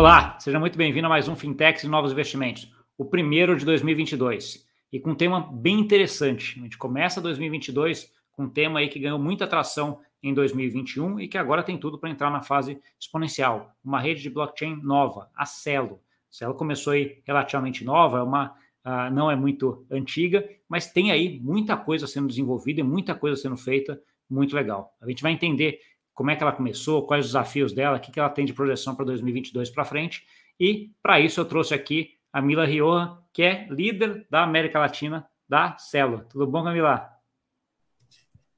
[0.00, 4.66] Olá, seja muito bem-vindo a mais um Fintechs e Novos Investimentos, o primeiro de 2022.
[4.90, 6.58] E com um tema bem interessante.
[6.58, 11.28] A gente começa 2022 com um tema aí que ganhou muita atração em 2021 e
[11.28, 13.76] que agora tem tudo para entrar na fase exponencial.
[13.84, 16.00] Uma rede de blockchain nova, a Celo.
[16.30, 21.12] A Celo começou aí relativamente nova, é uma uh, não é muito antiga, mas tem
[21.12, 24.96] aí muita coisa sendo desenvolvida e muita coisa sendo feita muito legal.
[24.98, 25.78] A gente vai entender
[26.14, 28.52] como é que ela começou, quais os desafios dela, o que, que ela tem de
[28.52, 30.24] projeção para 2022 para frente.
[30.58, 35.28] E para isso eu trouxe aqui a Mila Rioja, que é líder da América Latina
[35.48, 36.24] da Celo.
[36.28, 37.10] Tudo bom, Camila?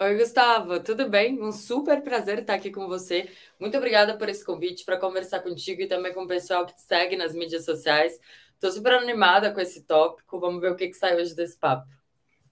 [0.00, 1.40] Oi, Gustavo, tudo bem?
[1.40, 3.30] Um super prazer estar aqui com você.
[3.60, 6.82] Muito obrigada por esse convite para conversar contigo e também com o pessoal que te
[6.82, 8.18] segue nas mídias sociais.
[8.54, 10.40] Estou super animada com esse tópico.
[10.40, 11.86] Vamos ver o que, que sai hoje desse papo.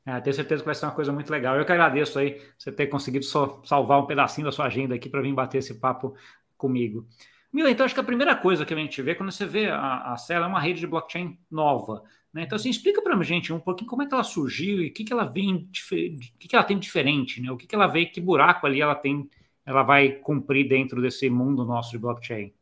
[0.05, 1.57] É, tenho certeza que vai ser uma coisa muito legal.
[1.57, 5.09] Eu que agradeço aí você ter conseguido só salvar um pedacinho da sua agenda aqui
[5.09, 6.15] para vir bater esse papo
[6.57, 7.07] comigo.
[7.53, 10.13] Mila, então acho que a primeira coisa que a gente vê quando você vê a,
[10.13, 12.03] a Cela é uma rede de blockchain nova.
[12.33, 12.45] Né?
[12.45, 14.93] Então, assim, explica para a gente um pouquinho como é que ela surgiu e o
[14.93, 15.69] que, que ela vem,
[16.39, 17.51] que, que ela tem de diferente, né?
[17.51, 19.29] O que, que ela vê, que buraco ali ela tem,
[19.67, 22.55] ela vai cumprir dentro desse mundo nosso de blockchain.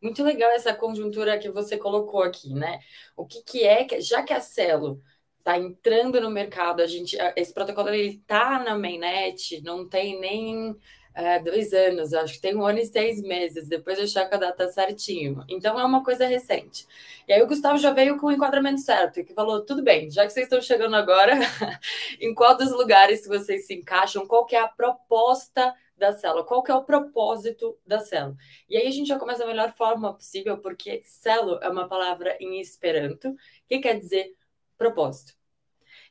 [0.00, 2.80] Muito legal essa conjuntura que você colocou aqui, né?
[3.16, 5.00] O que, que é, já que a Celo
[5.46, 10.76] está entrando no mercado, a gente, esse protocolo ele está na mainnet, não tem nem
[11.14, 14.38] é, dois anos, acho que tem um ano e seis meses, depois eu checo a
[14.38, 15.44] data certinho.
[15.48, 16.84] Então é uma coisa recente.
[17.28, 20.26] E aí o Gustavo já veio com o enquadramento certo, que falou: tudo bem, já
[20.26, 21.34] que vocês estão chegando agora,
[22.20, 26.62] em qual dos lugares vocês se encaixam, qual que é a proposta da célula, qual
[26.62, 28.36] que é o propósito da célula.
[28.68, 32.36] E aí a gente já começa da melhor forma possível, porque célula é uma palavra
[32.40, 33.34] em esperanto,
[33.68, 34.34] que quer dizer
[34.76, 35.35] propósito.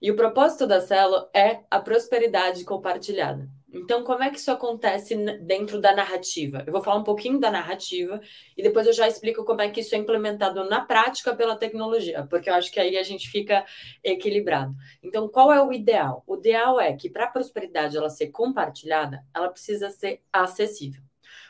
[0.05, 3.49] E o propósito da célula é a prosperidade compartilhada.
[3.73, 6.63] Então, como é que isso acontece dentro da narrativa?
[6.63, 8.21] Eu vou falar um pouquinho da narrativa
[8.55, 12.23] e depois eu já explico como é que isso é implementado na prática pela tecnologia,
[12.29, 13.65] porque eu acho que aí a gente fica
[14.03, 14.75] equilibrado.
[15.01, 16.23] Então, qual é o ideal?
[16.27, 21.01] O ideal é que para a prosperidade ela ser compartilhada, ela precisa ser acessível.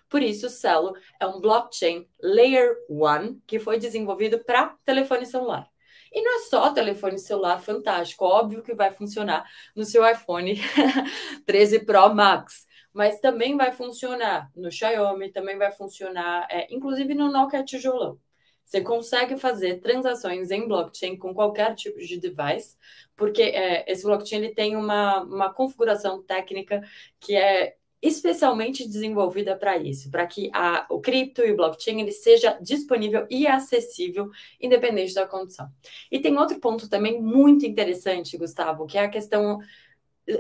[0.08, 5.70] Por isso, o Celo é um blockchain Layer 1 que foi desenvolvido para telefone celular.
[6.16, 9.46] E não é só telefone celular fantástico, óbvio que vai funcionar
[9.76, 10.56] no seu iPhone
[11.46, 17.30] 13 Pro Max, mas também vai funcionar no Xiaomi, também vai funcionar, é, inclusive no
[17.30, 18.18] Nokia tijolão.
[18.64, 22.78] Você consegue fazer transações em blockchain com qualquer tipo de device,
[23.16, 26.82] porque é, esse blockchain ele tem uma, uma configuração técnica
[27.20, 27.76] que é
[28.08, 33.26] especialmente desenvolvida para isso, para que a, o cripto e o blockchain ele seja disponível
[33.30, 34.30] e acessível,
[34.62, 35.68] independente da condição.
[36.12, 39.60] E tem outro ponto também muito interessante, Gustavo, que é a questão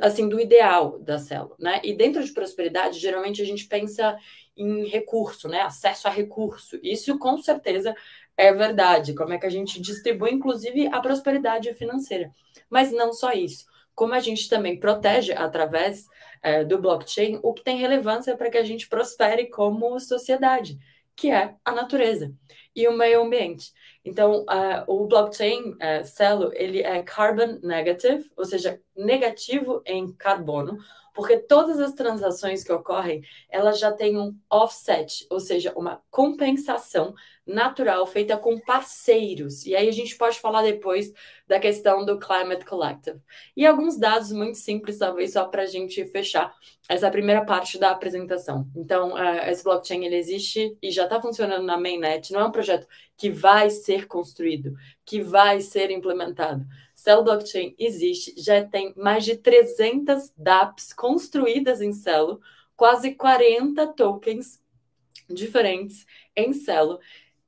[0.02, 1.80] assim do ideal da célula, né?
[1.84, 4.18] E dentro de prosperidade, geralmente a gente pensa
[4.58, 5.62] em recurso, né?
[5.62, 6.80] Acesso a recurso.
[6.82, 7.96] Isso com certeza
[8.36, 9.14] é verdade.
[9.14, 12.32] Como é que a gente distribui, inclusive, a prosperidade financeira?
[12.70, 13.66] Mas não só isso
[13.96, 16.06] como a gente também protege através
[16.44, 20.78] é, do blockchain o que tem relevância para que a gente prospere como sociedade,
[21.16, 22.32] que é a natureza
[22.76, 23.72] e o meio ambiente.
[24.04, 30.78] Então, uh, o blockchain uh, Celo, ele é carbon negative, ou seja, negativo em carbono,
[31.16, 37.16] porque todas as transações que ocorrem, elas já têm um offset, ou seja, uma compensação
[37.48, 39.66] natural feita com parceiros.
[39.66, 41.14] E aí a gente pode falar depois
[41.48, 43.22] da questão do Climate Collective.
[43.56, 46.54] E alguns dados muito simples, talvez só para a gente fechar
[46.90, 48.68] essa primeira parte da apresentação.
[48.76, 49.14] Então,
[49.48, 52.34] esse blockchain ele existe e já está funcionando na mainnet.
[52.34, 54.74] Não é um projeto que vai ser construído,
[55.06, 56.66] que vai ser implementado.
[57.06, 62.42] Cell Blockchain existe, já tem mais de 300 dApps construídas em Celo,
[62.76, 64.60] quase 40 tokens
[65.30, 66.04] diferentes
[66.36, 67.00] em Celo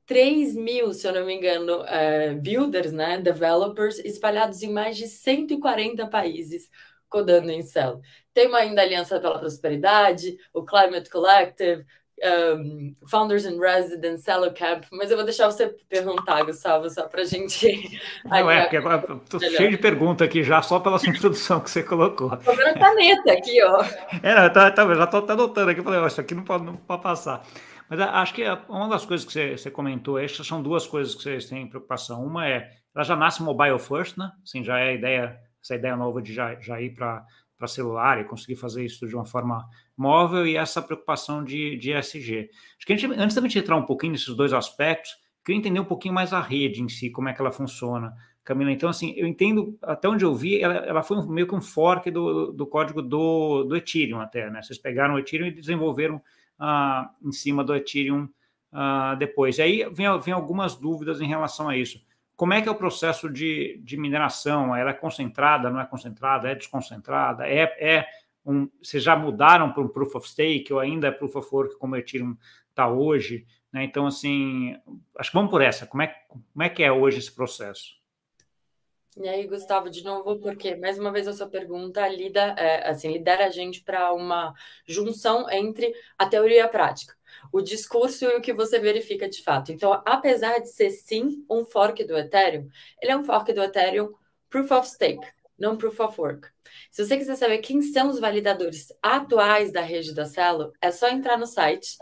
[0.06, 5.08] 3 mil, se eu não me engano, uh, builders, né, developers, espalhados em mais de
[5.08, 6.70] 140 países,
[7.10, 8.00] codando em Cell.
[8.36, 11.84] Tem ainda a Aliança pela Prosperidade, o Climate Collective,
[12.24, 17.22] um, Founders in Residence, Cello Camp, mas eu vou deixar você perguntar, Gustavo, só para
[17.22, 18.00] a gente.
[18.26, 21.70] Não, é, porque agora estou cheio de perguntas aqui já, só pela sua introdução que
[21.70, 22.34] você colocou.
[22.34, 23.84] Estou vendo caneta aqui, ó.
[24.24, 26.76] É, não, tá, tá, já estou anotando aqui, falei, ó, isso aqui não pode, não
[26.76, 27.44] pode passar.
[27.90, 31.24] Mas acho que uma das coisas que você, você comentou, estas são duas coisas que
[31.24, 32.26] vocês têm preocupação.
[32.26, 34.30] Uma é, ela já nasce mobile first, né?
[34.44, 37.26] Assim, já é a ideia, essa ideia nova de já, já ir para
[37.68, 39.66] celular e conseguir fazer isso de uma forma
[39.98, 42.50] móvel e essa preocupação de, de ESG.
[42.78, 45.12] Acho que gente, antes da gente entrar um pouquinho nesses dois aspectos,
[45.44, 48.14] queria entender um pouquinho mais a rede em si, como é que ela funciona.
[48.44, 51.60] Camila, então, assim, eu entendo, até onde eu vi, ela, ela foi meio que um
[51.60, 54.62] fork do, do código do, do Ethereum até, né?
[54.62, 56.22] Vocês pegaram o Ethereum e desenvolveram
[56.58, 58.30] ah, em cima do Ethereum
[58.72, 59.58] uh, depois.
[59.58, 62.02] E aí vem, vem algumas dúvidas em relação a isso.
[62.38, 64.76] Como é que é o processo de, de mineração?
[64.76, 67.48] Ela é concentrada, não é concentrada, é desconcentrada?
[67.48, 68.08] É, é
[68.48, 71.78] um, vocês já mudaram para um Proof of Stake ou ainda é Proof of Work
[71.78, 72.38] como o Ethereum
[72.70, 73.46] está hoje?
[73.74, 73.84] Né?
[73.84, 74.74] Então, assim,
[75.18, 75.86] acho que vamos por essa.
[75.86, 77.98] Como é, como é que é hoje esse processo?
[79.18, 83.12] E aí, Gustavo, de novo, porque mais uma vez a sua pergunta lida, é, assim,
[83.12, 84.54] lidera a gente para uma
[84.88, 87.16] junção entre a teoria e a prática,
[87.52, 89.72] o discurso e o que você verifica de fato.
[89.72, 92.70] Então, apesar de ser sim um fork do Ethereum,
[93.02, 94.14] ele é um fork do Ethereum
[94.52, 96.48] Proof of Stake, não Proof of Work.
[96.92, 101.10] Se você quiser saber quem são os validadores atuais da rede da Celo, é só
[101.10, 101.98] entrar no site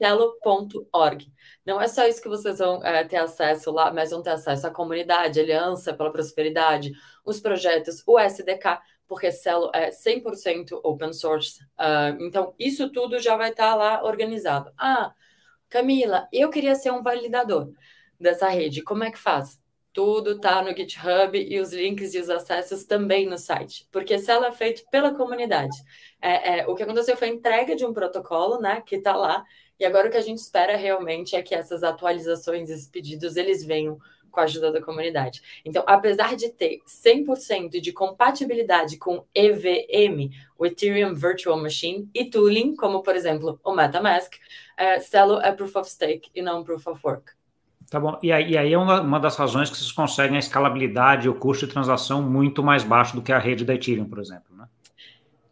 [0.00, 1.30] Celo.org.
[1.64, 4.66] Não é só isso que vocês vão é, ter acesso lá, mas vão ter acesso
[4.66, 6.92] à comunidade, Aliança pela Prosperidade,
[7.24, 11.62] os projetos, o SDK, porque Celo é 100% open source.
[11.78, 14.72] Uh, então, isso tudo já vai estar tá lá organizado.
[14.78, 15.12] Ah,
[15.68, 17.72] Camila, eu queria ser um validador
[18.18, 18.82] dessa rede.
[18.82, 19.59] Como é que faz?
[19.92, 24.44] Tudo está no GitHub e os links e os acessos também no site, porque Celo
[24.44, 25.76] é feito pela comunidade.
[26.20, 29.44] É, é, o que aconteceu foi a entrega de um protocolo, né, que está lá,
[29.78, 33.64] e agora o que a gente espera realmente é que essas atualizações, esses pedidos, eles
[33.64, 33.98] venham
[34.30, 35.42] com a ajuda da comunidade.
[35.64, 42.76] Então, apesar de ter 100% de compatibilidade com EVM, o Ethereum Virtual Machine, e tooling,
[42.76, 44.34] como por exemplo o MetaMask,
[44.76, 47.32] é, Celo é Proof of Stake e não Proof of Work.
[47.90, 48.16] Tá bom.
[48.22, 51.34] E aí, e aí é uma, das razões que vocês conseguem a escalabilidade e o
[51.34, 54.68] custo de transação muito mais baixo do que a rede da Ethereum, por exemplo, né?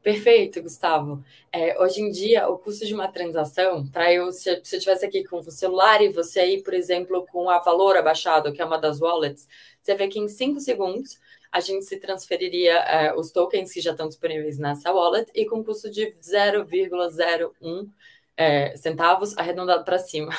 [0.01, 1.23] Perfeito, Gustavo.
[1.53, 5.05] É, hoje em dia, o custo de uma transação, para eu, se, se eu estivesse
[5.05, 8.65] aqui com o celular e você aí, por exemplo, com a Valor abaixado, que é
[8.65, 9.49] uma das wallets,
[9.83, 11.19] você vê que em 5 segundos
[11.51, 15.65] a gente se transferiria é, os tokens que já estão disponíveis nessa wallet e com
[15.65, 17.89] custo de 0,01
[18.37, 20.31] é, centavos arredondado para cima.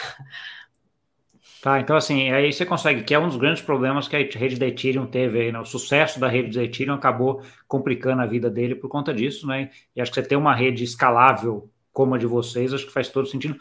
[1.61, 4.57] Tá, então assim, aí você consegue, que é um dos grandes problemas que a rede
[4.57, 5.59] da Ethereum teve aí, né?
[5.59, 9.69] O sucesso da rede da Ethereum acabou complicando a vida dele por conta disso, né?
[9.93, 13.09] E acho que você ter uma rede escalável como a de vocês, acho que faz
[13.09, 13.57] todo sentido.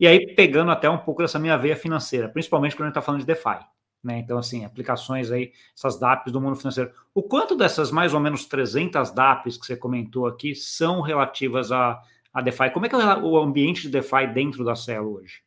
[0.00, 3.02] E aí, pegando até um pouco dessa minha veia financeira, principalmente quando a gente está
[3.02, 3.58] falando de DeFi,
[4.02, 4.18] né?
[4.18, 6.90] Então, assim, aplicações aí, essas DApps do mundo financeiro.
[7.14, 12.00] O quanto dessas mais ou menos 300 DApps que você comentou aqui são relativas a,
[12.32, 12.70] a DeFi?
[12.70, 15.42] Como é que é o ambiente de DeFi dentro da Celo hoje?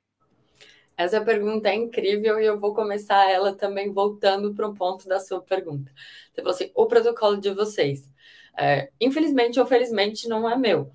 [0.97, 5.19] Essa pergunta é incrível e eu vou começar ela também voltando para um ponto da
[5.19, 5.91] sua pergunta.
[6.33, 8.09] Você falou assim: o protocolo de vocês.
[8.57, 10.89] É, infelizmente ou felizmente não é meu.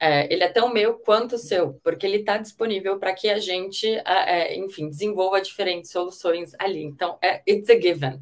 [0.00, 3.38] É, ele é tão meu quanto o seu, porque ele está disponível para que a
[3.38, 6.82] gente, é, enfim, desenvolva diferentes soluções ali.
[6.82, 8.20] Então, é, it's a given.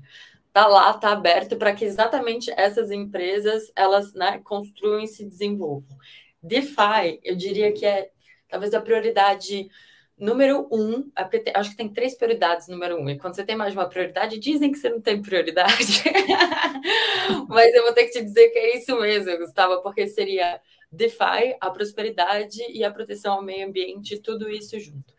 [0.48, 5.96] Está lá, está aberto para que exatamente essas empresas elas né, construam e se desenvolvam.
[6.42, 8.10] DeFi, eu diria que é
[8.48, 9.70] talvez a prioridade
[10.20, 11.10] Número um,
[11.54, 13.08] acho que tem três prioridades, número um.
[13.08, 16.04] E quando você tem mais de uma prioridade, dizem que você não tem prioridade.
[17.48, 20.60] Mas eu vou ter que te dizer que é isso mesmo, Gustavo, porque seria
[20.92, 25.14] DeFi, a prosperidade e a proteção ao meio ambiente, tudo isso junto.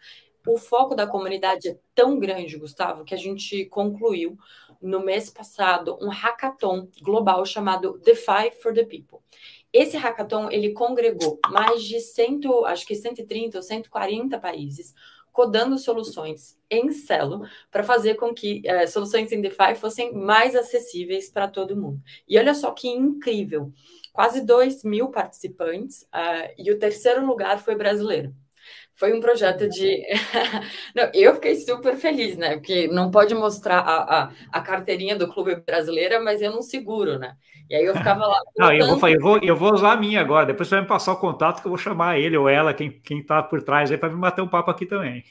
[0.46, 4.38] O foco da comunidade é tão grande, Gustavo, que a gente concluiu
[4.80, 9.20] no mês passado um hackathon global chamado DeFi for the People.
[9.74, 14.94] Esse hackathon ele congregou mais de 100, acho que 130 ou 140 países
[15.32, 21.30] codando soluções em Celo para fazer com que é, soluções em DeFi fossem mais acessíveis
[21.30, 22.02] para todo mundo.
[22.28, 23.72] E olha só que incrível,
[24.12, 28.36] quase 2 mil participantes uh, e o terceiro lugar foi brasileiro.
[29.02, 30.06] Foi um projeto de.
[30.96, 32.58] não, eu fiquei super feliz, né?
[32.58, 37.18] Porque não pode mostrar a, a, a, carteirinha do clube brasileira, mas eu não seguro,
[37.18, 37.36] né?
[37.68, 38.40] E aí eu ficava lá.
[38.56, 40.46] Não, eu vou, eu, vou, eu vou usar a minha agora.
[40.46, 42.92] Depois você vai me passar o contato que eu vou chamar ele ou ela, quem,
[42.92, 45.24] quem tá por trás aí, para me bater um papo aqui também.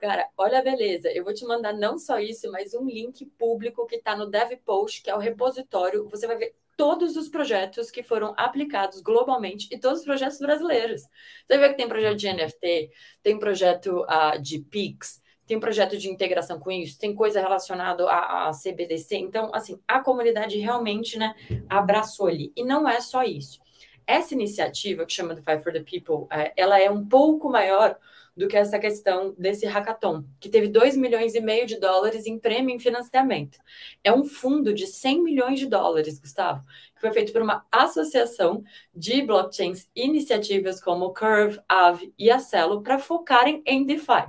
[0.00, 1.08] Cara, olha a beleza.
[1.12, 5.00] Eu vou te mandar não só isso, mas um link público que está no DevPost,
[5.00, 6.08] que é o repositório.
[6.08, 11.02] Você vai ver todos os projetos que foram aplicados globalmente e todos os projetos brasileiros.
[11.46, 12.90] Você vê que tem projeto de NFT,
[13.22, 18.50] tem projeto uh, de PIX, tem projeto de integração com isso, tem coisa relacionada a,
[18.52, 19.16] CBDC.
[19.16, 21.34] Então, assim, a comunidade realmente né,
[21.68, 22.52] abraçou ali.
[22.56, 23.60] E não é só isso.
[24.06, 27.98] Essa iniciativa, que chama The Five for the People, é, ela é um pouco maior
[28.36, 32.38] do que essa questão desse hackathon, que teve 2 milhões e meio de dólares em
[32.38, 33.58] prêmio em financiamento.
[34.02, 38.64] É um fundo de 100 milhões de dólares, Gustavo, que foi feito por uma associação
[38.94, 44.26] de blockchains iniciativas como Curve, Aave e Acelo para focarem em DeFi.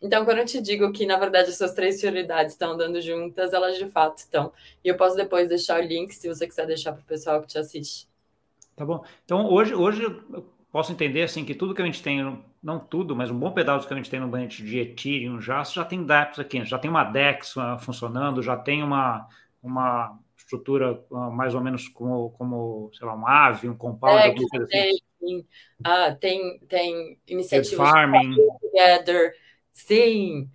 [0.00, 3.78] Então, quando eu te digo que, na verdade, essas três prioridades estão andando juntas, elas
[3.78, 4.52] de fato estão.
[4.84, 7.46] E eu posso depois deixar o link, se você quiser deixar para o pessoal que
[7.46, 8.06] te assiste.
[8.76, 9.02] Tá bom.
[9.24, 10.04] Então, hoje, hoje
[10.70, 12.20] posso entender assim que tudo que a gente tem,
[12.64, 15.62] não tudo, mas um bom pedaço que a gente tem no ambiente de Ethereum já,
[15.62, 19.28] já tem dApps aqui, já tem uma DEX uh, funcionando, já tem uma,
[19.62, 24.28] uma estrutura uh, mais ou menos como, como, sei lá, um AVE, um Compound, é,
[24.28, 25.04] alguma coisa assim.
[25.20, 25.46] Tem,
[25.84, 28.34] ah, tem, tem iniciativas farming.
[28.62, 29.34] together,
[29.70, 30.48] sim,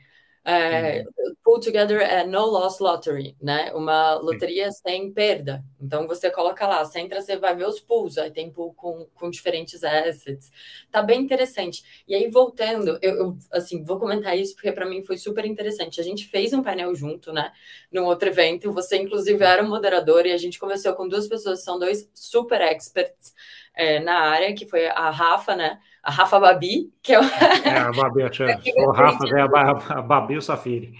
[0.49, 1.05] é,
[1.43, 3.71] pull together é no loss lottery, né?
[3.73, 4.81] Uma loteria Sim.
[4.81, 5.63] sem perda.
[5.79, 9.05] Então você coloca lá, você entra, você vai ver os pools, aí tem pool com,
[9.13, 10.51] com diferentes assets.
[10.91, 12.03] Tá bem interessante.
[12.07, 16.01] E aí, voltando, eu, eu assim, vou comentar isso porque para mim foi super interessante.
[16.01, 17.51] A gente fez um painel junto, né?
[17.91, 18.71] Num outro evento.
[18.73, 22.59] Você, inclusive, era o moderador e a gente conversou com duas pessoas, são dois super
[22.61, 23.35] experts
[23.75, 25.79] é, na área, que foi a Rafa, né?
[26.09, 27.23] A Rafa Babi, que é, o...
[27.23, 30.91] é a Babi, o Rafa é a Babi e o Safiri.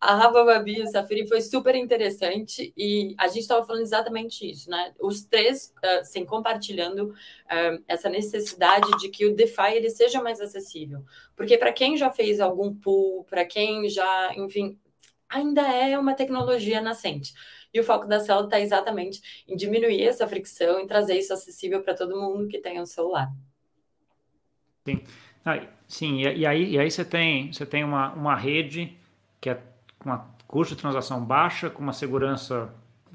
[0.00, 4.50] A Rafa Babi e o Safiri foi super interessante e a gente estava falando exatamente
[4.50, 4.92] isso, né?
[4.98, 11.04] Os três, assim, compartilhando uh, essa necessidade de que o DeFi ele seja mais acessível.
[11.36, 14.76] Porque para quem já fez algum pool, para quem já, enfim,
[15.28, 17.32] ainda é uma tecnologia nascente.
[17.72, 21.84] E o foco da célula está exatamente em diminuir essa fricção e trazer isso acessível
[21.84, 23.30] para todo mundo que tenha um celular.
[24.84, 25.00] Sim,
[25.44, 28.96] ah, sim e, e, aí, e aí você tem, você tem uma, uma rede
[29.40, 29.60] que é
[29.98, 32.72] com uma custo de transação baixa, com uma segurança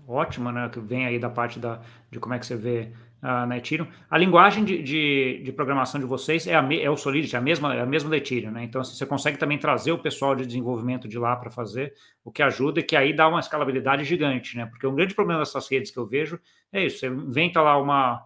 [0.08, 2.90] ótima, né, que vem aí da parte da, de como é que você vê
[3.22, 3.88] uh, na Ethereum.
[4.10, 7.42] A linguagem de, de, de, programação de vocês é, a, é o Solidity, é a
[7.42, 8.64] mesma, é a mesma da Ethereum, né?
[8.64, 11.94] Então, assim, você consegue também trazer o pessoal de desenvolvimento de lá para fazer,
[12.24, 14.66] o que ajuda e que aí dá uma escalabilidade gigante, né?
[14.66, 16.40] Porque um grande problema dessas redes que eu vejo
[16.72, 18.26] é isso, você inventa lá uma,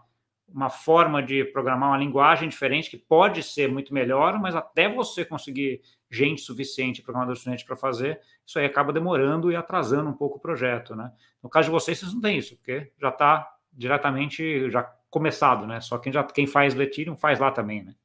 [0.53, 5.23] uma forma de programar uma linguagem diferente que pode ser muito melhor, mas até você
[5.23, 10.37] conseguir gente suficiente, programador suficiente para fazer, isso aí acaba demorando e atrasando um pouco
[10.37, 11.11] o projeto, né?
[11.41, 15.79] No caso de vocês, vocês não têm isso, porque já está diretamente já começado, né?
[15.79, 17.95] Só quem já quem faz o Ethereum faz lá também, né?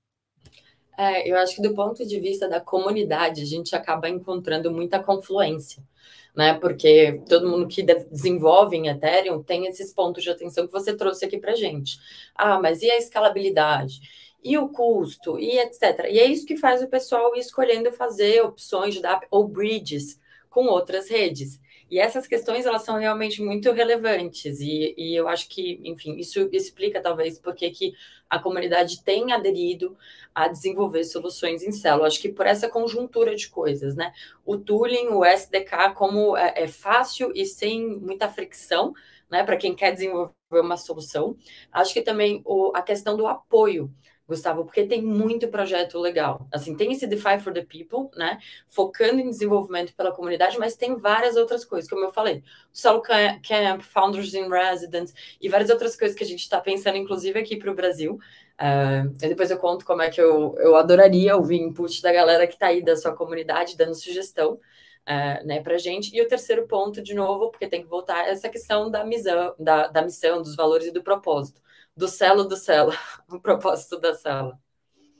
[0.96, 5.02] É, eu acho que do ponto de vista da comunidade, a gente acaba encontrando muita
[5.02, 5.82] confluência,
[6.34, 6.54] né?
[6.54, 11.24] Porque todo mundo que desenvolve em Ethereum tem esses pontos de atenção que você trouxe
[11.26, 11.98] aqui para gente.
[12.34, 14.00] Ah, mas e a escalabilidade?
[14.42, 15.38] E o custo?
[15.38, 16.06] E etc.
[16.10, 20.18] E é isso que faz o pessoal ir escolhendo fazer opções de DApp ou bridges
[20.48, 21.60] com outras redes.
[21.90, 26.48] E essas questões, elas são realmente muito relevantes, e, e eu acho que, enfim, isso
[26.52, 27.94] explica talvez porque que
[28.28, 29.96] a comunidade tem aderido
[30.34, 32.08] a desenvolver soluções em célula.
[32.08, 34.12] Acho que por essa conjuntura de coisas, né?
[34.44, 38.92] O tooling, o SDK, como é, é fácil e sem muita fricção,
[39.30, 41.36] né, para quem quer desenvolver uma solução.
[41.72, 43.92] Acho que também o, a questão do apoio.
[44.28, 46.48] Gustavo, porque tem muito projeto legal.
[46.52, 48.38] Assim, tem esse DeFi for the People, né?
[48.66, 52.42] Focando em desenvolvimento pela comunidade, mas tem várias outras coisas, como eu falei.
[52.72, 57.38] Solo Camp, Founders in Residence e várias outras coisas que a gente está pensando, inclusive,
[57.38, 58.18] aqui para o Brasil.
[58.58, 62.54] Uh, depois eu conto como é que eu, eu adoraria ouvir input da galera que
[62.54, 64.58] está aí da sua comunidade, dando sugestão.
[65.08, 66.12] Uh, né, para gente.
[66.12, 69.54] E o terceiro ponto, de novo, porque tem que voltar, é essa questão da missão,
[69.56, 71.60] da, da missão, dos valores e do propósito
[71.96, 72.92] do celo do celo,
[73.30, 74.58] o propósito da célula.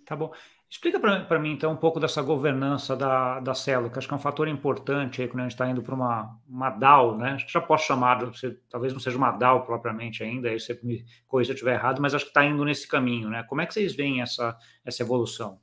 [0.05, 0.33] Tá bom.
[0.69, 4.17] Explica para mim, então, um pouco dessa governança da, da célula, que acho que é
[4.17, 7.31] um fator importante aí quando a gente está indo para uma, uma DAO, né?
[7.31, 10.79] Acho que já posso chamar, você, talvez não seja uma DAO propriamente ainda, aí você
[10.83, 13.45] me corrija se eu estiver errado, mas acho que está indo nesse caminho, né?
[13.45, 15.61] Como é que vocês veem essa, essa evolução?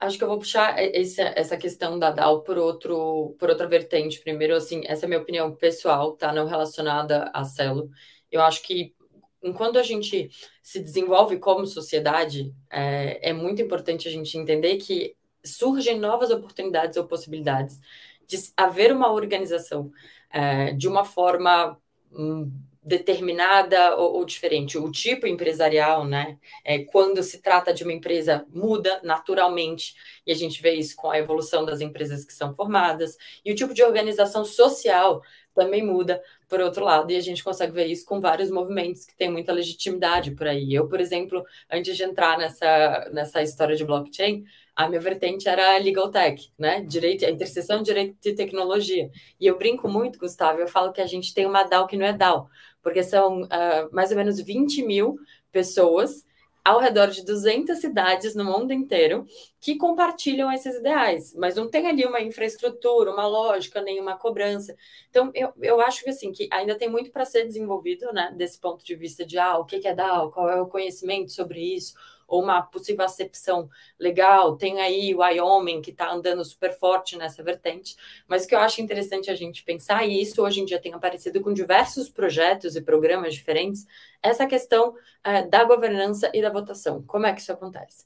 [0.00, 4.20] Acho que eu vou puxar esse, essa questão da DAO por, outro, por outra vertente.
[4.20, 6.32] Primeiro, assim, essa é a minha opinião pessoal, tá?
[6.32, 7.90] Não relacionada à Celo.
[8.30, 8.94] Eu acho que
[9.42, 10.30] enquanto a gente
[10.62, 16.96] se desenvolve como sociedade, é, é muito importante a gente entender que surgem novas oportunidades
[16.96, 17.78] ou possibilidades
[18.26, 19.92] de haver uma organização
[20.30, 21.78] é, de uma forma
[22.10, 22.50] hum,
[22.84, 24.76] determinada ou, ou, diferente.
[24.76, 26.38] O tipo empresarial, né?
[26.62, 29.94] É, quando se trata de uma empresa, muda naturalmente,
[30.26, 33.54] e a gente vê isso com a evolução das empresas que são formadas, e o
[33.54, 35.22] tipo de organização social
[35.54, 36.22] também muda,
[36.54, 39.52] por outro lado, e a gente consegue ver isso com vários movimentos que têm muita
[39.52, 40.72] legitimidade por aí.
[40.72, 44.44] Eu, por exemplo, antes de entrar nessa, nessa história de blockchain,
[44.76, 46.80] a minha vertente era legal tech, né?
[46.82, 49.10] Direito, a interseção de direito e tecnologia.
[49.40, 52.06] E eu brinco muito, Gustavo, eu falo que a gente tem uma DAO que não
[52.06, 52.48] é DAO,
[52.80, 55.16] porque são uh, mais ou menos 20 mil
[55.50, 56.24] pessoas
[56.64, 59.26] ao redor de 200 cidades no mundo inteiro
[59.60, 64.74] que compartilham esses ideais, mas não tem ali uma infraestrutura, uma lógica, nenhuma cobrança.
[65.10, 68.58] Então, eu, eu acho que assim, que ainda tem muito para ser desenvolvido, né, desse
[68.58, 71.94] ponto de vista de ah, o que é DAO, qual é o conhecimento sobre isso,
[72.26, 74.56] ou uma possível acepção legal.
[74.56, 77.96] Tem aí o Wyoming, que está andando super forte nessa vertente.
[78.26, 80.92] Mas o que eu acho interessante a gente pensar, e isso hoje em dia tem
[80.92, 83.86] aparecido com diversos projetos e programas diferentes,
[84.22, 87.02] essa questão é, da governança e da votação.
[87.02, 88.04] Como é que isso acontece?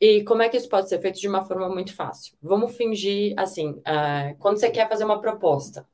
[0.00, 2.34] E como é que isso pode ser feito de uma forma muito fácil?
[2.40, 5.86] Vamos fingir assim: uh, quando você quer fazer uma proposta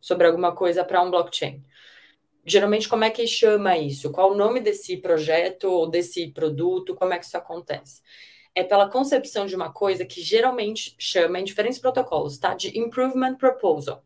[0.00, 1.64] sobre alguma coisa para um blockchain,
[2.44, 4.10] geralmente como é que chama isso?
[4.10, 6.94] Qual o nome desse projeto ou desse produto?
[6.94, 8.02] Como é que isso acontece?
[8.54, 12.54] É pela concepção de uma coisa que geralmente chama em diferentes protocolos, tá?
[12.54, 14.04] De improvement proposal.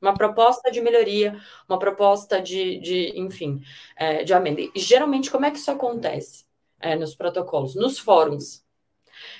[0.00, 3.62] Uma proposta de melhoria, uma proposta de, de enfim,
[3.96, 4.60] é, de amenda.
[4.60, 6.44] E geralmente, como é que isso acontece
[6.80, 7.74] é, nos protocolos?
[7.74, 8.64] Nos fóruns.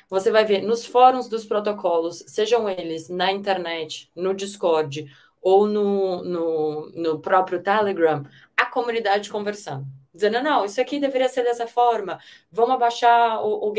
[0.08, 5.06] Você vai ver nos fóruns dos protocolos, sejam eles na internet, no Discord
[5.44, 8.24] ou no, no, no próprio Telegram,
[8.56, 9.84] a comunidade conversando.
[10.12, 12.18] Dizendo, não, isso aqui deveria ser dessa forma,
[12.50, 13.74] vamos abaixar o, o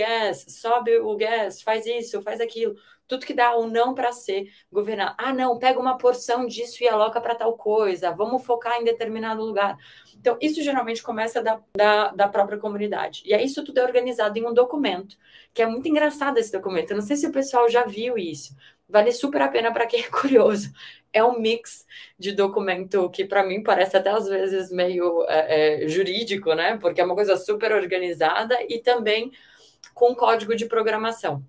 [0.48, 2.76] sobe o gas, faz isso, faz aquilo.
[3.08, 5.16] Tudo que dá ou não para ser governado.
[5.18, 9.44] Ah, não, pega uma porção disso e aloca para tal coisa, vamos focar em determinado
[9.44, 9.78] lugar.
[10.16, 13.22] Então, isso geralmente começa da, da, da, própria comunidade.
[13.26, 15.18] E aí, isso tudo é organizado em um documento,
[15.54, 16.92] que é muito engraçado esse documento.
[16.92, 18.56] Eu não sei se o pessoal já viu isso.
[18.88, 20.72] Vale super a pena para quem é curioso.
[21.16, 21.86] É um mix
[22.20, 26.78] de documento que, para mim, parece até às vezes meio é, é, jurídico, né?
[26.78, 29.32] Porque é uma coisa super organizada e também
[29.94, 31.42] com código de programação.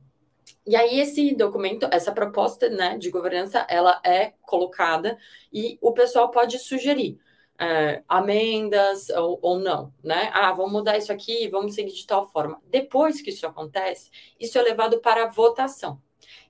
[0.65, 5.17] E aí esse documento, essa proposta né, de governança, ela é colocada
[5.53, 7.19] e o pessoal pode sugerir
[7.59, 10.31] é, amendas ou, ou, não, né?
[10.33, 12.61] Ah, vamos mudar isso aqui, vamos seguir de tal forma.
[12.69, 16.01] Depois que isso acontece, isso é levado para votação.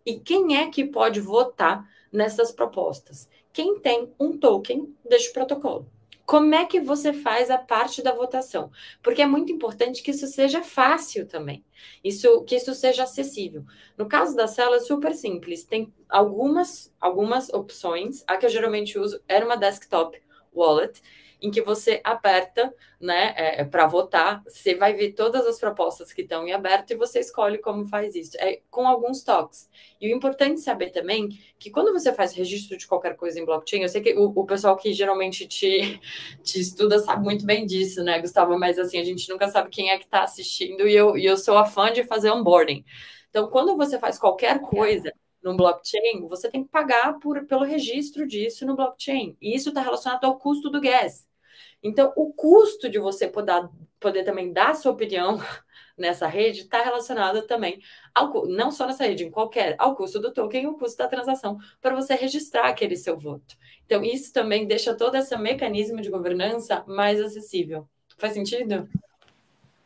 [0.04, 3.28] E quem é que pode votar nessas propostas?
[3.52, 5.86] Quem tem um token deste protocolo.
[6.24, 8.72] Como é que você faz a parte da votação?
[9.00, 11.64] Porque é muito importante que isso seja fácil também,
[12.02, 13.64] isso que isso seja acessível.
[13.96, 15.64] No caso da célula, é super simples.
[15.64, 18.24] Tem algumas algumas opções.
[18.26, 20.20] A que eu geralmente uso era uma desktop
[20.52, 21.00] wallet,
[21.46, 26.12] em que você aperta, né, é, é para votar, você vai ver todas as propostas
[26.12, 29.70] que estão em aberto e você escolhe como faz isso, é com alguns toques.
[30.00, 31.28] E o importante saber também
[31.58, 34.44] que quando você faz registro de qualquer coisa em blockchain, eu sei que o, o
[34.44, 36.00] pessoal que geralmente te,
[36.42, 38.58] te estuda sabe muito bem disso, né, Gustavo?
[38.58, 41.36] Mas assim, a gente nunca sabe quem é que está assistindo e eu, e eu
[41.36, 42.84] sou a fã de fazer onboarding.
[43.30, 45.12] Então, quando você faz qualquer coisa,
[45.46, 49.36] no blockchain, você tem que pagar por, pelo registro disso no blockchain.
[49.40, 51.26] E isso está relacionado ao custo do gas.
[51.86, 53.68] Então, o custo de você poder,
[54.00, 55.38] poder também dar sua opinião
[55.96, 57.80] nessa rede está relacionado também
[58.12, 61.06] ao não só nessa rede, em qualquer, ao custo do token e o custo da
[61.06, 63.56] transação para você registrar aquele seu voto.
[63.84, 67.88] Então, isso também deixa todo esse mecanismo de governança mais acessível.
[68.18, 68.88] Faz sentido?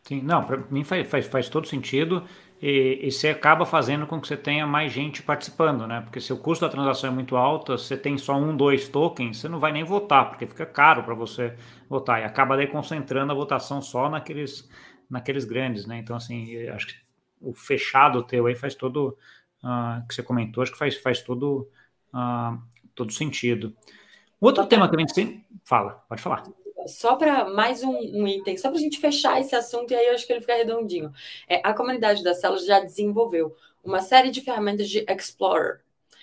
[0.03, 2.27] Sim, não, para mim faz, faz, faz todo sentido
[2.63, 6.03] e, e, você acaba fazendo com que você tenha mais gente participando, né?
[6.03, 9.39] Porque se o custo da transação é muito alto, você tem só um, dois tokens,
[9.39, 11.57] você não vai nem votar, porque fica caro para você
[11.89, 14.69] votar e acaba daí concentrando a votação só naqueles,
[15.09, 15.99] naqueles grandes, né?
[15.99, 16.95] Então, assim, acho que
[17.41, 19.17] o fechado teu aí faz todo,
[19.65, 21.67] uh, que você comentou, acho que faz, faz todo,
[22.15, 22.61] uh,
[22.95, 23.75] todo sentido.
[24.39, 25.47] Outro tema que a gente tem...
[25.65, 26.45] Fala, pode falar
[26.87, 30.07] só para mais um, um, item, só para a gente fechar esse assunto, e aí
[30.07, 31.13] eu acho que ele fica redondinho.
[31.49, 35.81] É, a comunidade das células já desenvolveu uma série de ferramentas de Explorer.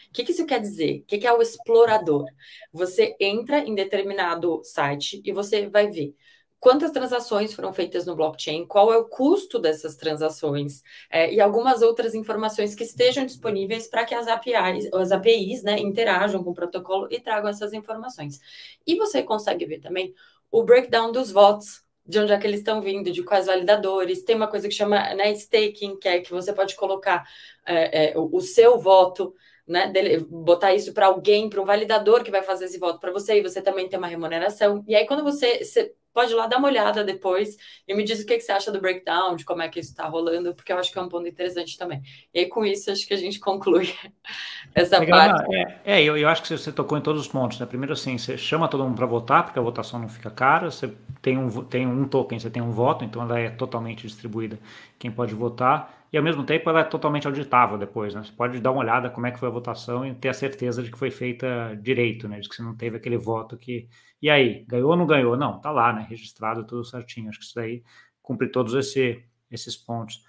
[0.10, 1.02] O que, que isso quer dizer?
[1.02, 2.26] O que, que é o explorador?
[2.72, 6.15] Você entra em determinado site e você vai ver
[6.60, 11.82] quantas transações foram feitas no blockchain, qual é o custo dessas transações é, e algumas
[11.82, 16.56] outras informações que estejam disponíveis para que as APIs, as APIs né, interajam com o
[16.56, 18.39] protocolo e tragam essas informações.
[18.86, 20.13] E você consegue ver também
[20.51, 24.23] o breakdown dos votos, de onde é que eles estão vindo, de quais validadores.
[24.23, 27.27] Tem uma coisa que chama né, staking, que é que você pode colocar
[27.65, 29.33] é, é, o, seu voto,
[29.67, 33.12] né, dele, botar isso para alguém, para um validador que vai fazer esse voto para
[33.12, 34.84] você, e você também tem uma remuneração.
[34.88, 38.21] E aí, quando você, você pode ir lá dar uma olhada depois e me diz
[38.21, 40.71] o que, que você acha do breakdown, de como é que isso está rolando, porque
[40.71, 42.01] eu acho que é um ponto interessante também.
[42.34, 43.93] E aí, com isso, acho que a gente conclui
[44.73, 45.56] essa Legal, parte.
[45.56, 47.60] É, é eu, eu, acho que você tocou em todos os pontos.
[47.60, 47.65] Né?
[47.65, 50.91] Primeiro, assim, você chama todo mundo para votar, porque a votação não fica cara, você
[51.21, 54.58] tem um, tem um token, você tem um voto, então ela é totalmente distribuída
[54.97, 58.24] quem pode votar e ao mesmo tempo ela é totalmente auditável depois, né?
[58.24, 60.82] Você pode dar uma olhada como é que foi a votação e ter a certeza
[60.82, 62.39] de que foi feita direito, né?
[62.39, 63.88] De que você não teve aquele voto que
[64.22, 65.38] e aí, ganhou ou não ganhou?
[65.38, 66.06] Não, tá lá, né?
[66.10, 67.30] Registrado tudo certinho.
[67.30, 67.84] Acho que isso daí
[68.22, 70.24] cumpre todos esse, esses pontos.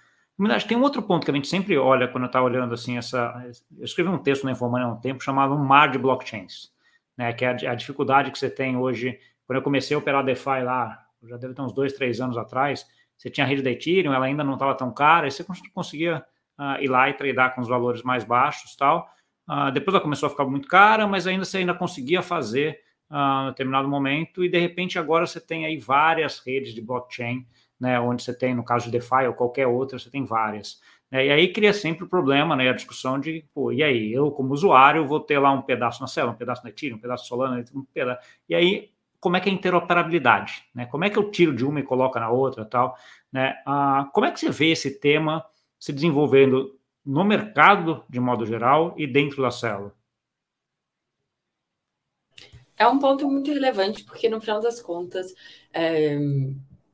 [0.51, 2.97] Acho que tem um outro ponto que a gente sempre olha quando está olhando assim
[2.97, 3.33] essa.
[3.77, 6.71] Eu escrevi um texto na Informânia há um tempo chamado um mar de blockchains,
[7.17, 7.33] né?
[7.33, 9.19] Que é a, a, dificuldade que você tem hoje.
[9.45, 12.85] Quando eu comecei a operar DeFi lá, já deve ter uns dois, três anos atrás,
[13.19, 16.23] você tinha a rede da Ethereum, ela ainda não estava tão cara, e você conseguia
[16.57, 19.09] uh, ir lá e tradear com os valores mais baixos tal.
[19.47, 22.79] Uh, depois ela começou a ficar muito cara, mas ainda você ainda conseguia fazer
[23.11, 27.45] uh, em determinado momento, e de repente agora você tem aí várias redes de blockchain,
[27.77, 30.79] né, onde você tem, no caso de DeFi ou qualquer outra, você tem várias.
[31.11, 34.31] Né, e aí cria sempre o problema, né, a discussão de, pô, e aí, eu
[34.31, 37.27] como usuário vou ter lá um pedaço na célula, um pedaço na Ethereum, um pedaço
[37.27, 40.85] Solana, um pedaço, e aí como é que é a interoperabilidade, né?
[40.85, 42.97] Como é que eu tiro de uma e coloco na outra, tal,
[43.31, 43.61] né?
[43.65, 45.45] Ah, como é que você vê esse tema
[45.79, 49.93] se desenvolvendo no mercado de modo geral e dentro da célula?
[52.77, 55.33] É um ponto muito relevante porque no final das contas,
[55.73, 56.17] é,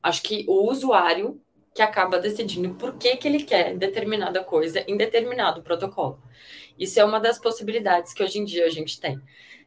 [0.02, 1.40] acho que o usuário
[1.72, 6.20] que acaba decidindo por que, que ele quer determinada coisa em determinado protocolo.
[6.78, 9.20] Isso é uma das possibilidades que hoje em dia a gente tem.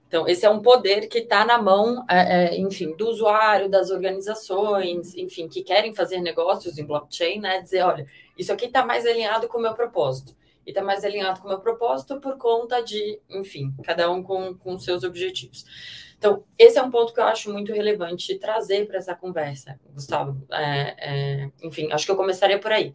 [0.10, 3.92] Então, esse é um poder que está na mão, é, é, enfim, do usuário, das
[3.92, 7.62] organizações, enfim, que querem fazer negócios em blockchain, né?
[7.62, 10.36] Dizer, olha, isso aqui está mais alinhado com o meu propósito.
[10.66, 14.56] E está mais alinhado com o meu propósito por conta de, enfim, cada um com,
[14.56, 15.66] com seus objetivos.
[16.20, 20.46] Então, esse é um ponto que eu acho muito relevante trazer para essa conversa, Gustavo.
[20.52, 22.94] É, é, enfim, acho que eu começaria por aí.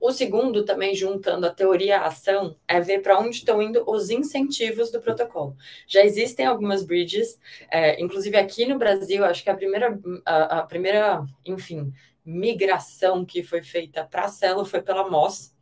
[0.00, 4.10] O segundo, também juntando a teoria à ação, é ver para onde estão indo os
[4.10, 5.56] incentivos do protocolo.
[5.86, 7.38] Já existem algumas bridges,
[7.70, 9.96] é, inclusive aqui no Brasil, acho que a primeira,
[10.26, 11.92] a, a primeira, enfim,
[12.24, 15.53] migração que foi feita para a Celo foi pela MOS,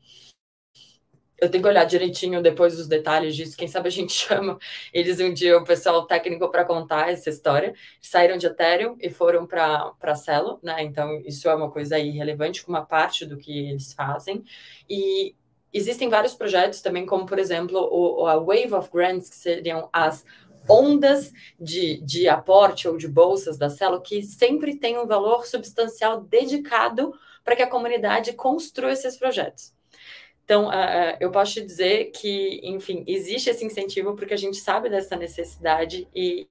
[1.42, 3.57] eu tenho que olhar direitinho depois os detalhes disso.
[3.57, 4.59] Quem sabe a gente chama
[4.94, 7.74] eles um dia, o pessoal técnico, para contar essa história.
[8.00, 10.85] Saíram de Ethereum e foram para Celo, né?
[10.85, 14.44] Então, isso é uma coisa aí relevante, com uma parte do que eles fazem.
[14.88, 15.35] E
[15.72, 20.24] existem vários projetos também, como, por exemplo, o, a Wave of Grants, que seriam as
[20.68, 26.20] ondas de, de aporte ou de bolsas da Celo, que sempre tem um valor substancial
[26.20, 29.74] dedicado para que a comunidade construa esses projetos.
[30.52, 34.90] Então, uh, eu posso te dizer que, enfim, existe esse incentivo porque a gente sabe
[34.90, 36.46] dessa necessidade e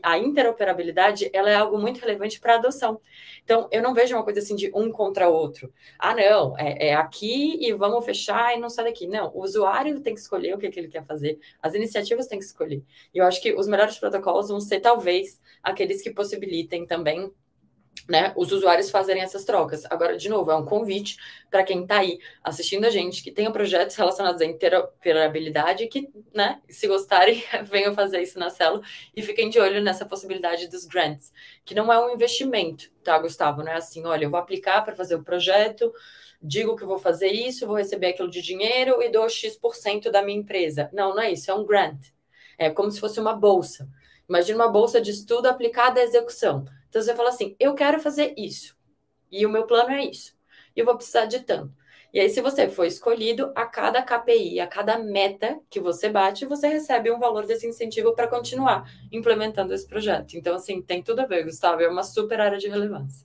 [0.00, 3.00] a interoperabilidade ela é algo muito relevante para a adoção.
[3.42, 5.74] Então, eu não vejo uma coisa assim de um contra outro.
[5.98, 9.08] Ah, não, é, é, aqui e vamos fechar e não sai daqui.
[9.08, 12.38] Não, o usuário tem que escolher o que, que ele quer fazer, as iniciativas têm
[12.38, 12.84] que escolher.
[13.12, 17.32] E eu acho que os melhores protocolos vão ser, talvez, aqueles que possibilitem também
[18.08, 19.84] né, os usuários fazerem essas trocas.
[19.90, 21.16] Agora, de novo, é um convite
[21.50, 26.60] para quem está aí assistindo a gente, que tenha projetos relacionados à interoperabilidade, que, né,
[26.68, 28.82] se gostarem, venham fazer isso na célula
[29.14, 31.32] e fiquem de olho nessa possibilidade dos grants,
[31.64, 33.62] que não é um investimento, tá, Gustavo?
[33.62, 35.92] Não é assim, olha, eu vou aplicar para fazer o projeto,
[36.42, 40.38] digo que vou fazer isso, vou receber aquilo de dinheiro e dou X% da minha
[40.38, 40.88] empresa.
[40.92, 42.00] Não, não é isso, é um grant.
[42.58, 43.88] É como se fosse uma bolsa.
[44.28, 46.64] Imagina uma bolsa de estudo aplicada à execução.
[46.90, 48.76] Então você fala assim: eu quero fazer isso.
[49.32, 50.34] E o meu plano é isso.
[50.76, 51.72] E eu vou precisar de tanto.
[52.12, 56.44] E aí, se você for escolhido, a cada KPI, a cada meta que você bate,
[56.44, 60.36] você recebe um valor desse incentivo para continuar implementando esse projeto.
[60.36, 61.80] Então, assim, tem tudo a ver, Gustavo.
[61.80, 63.24] É uma super área de relevância.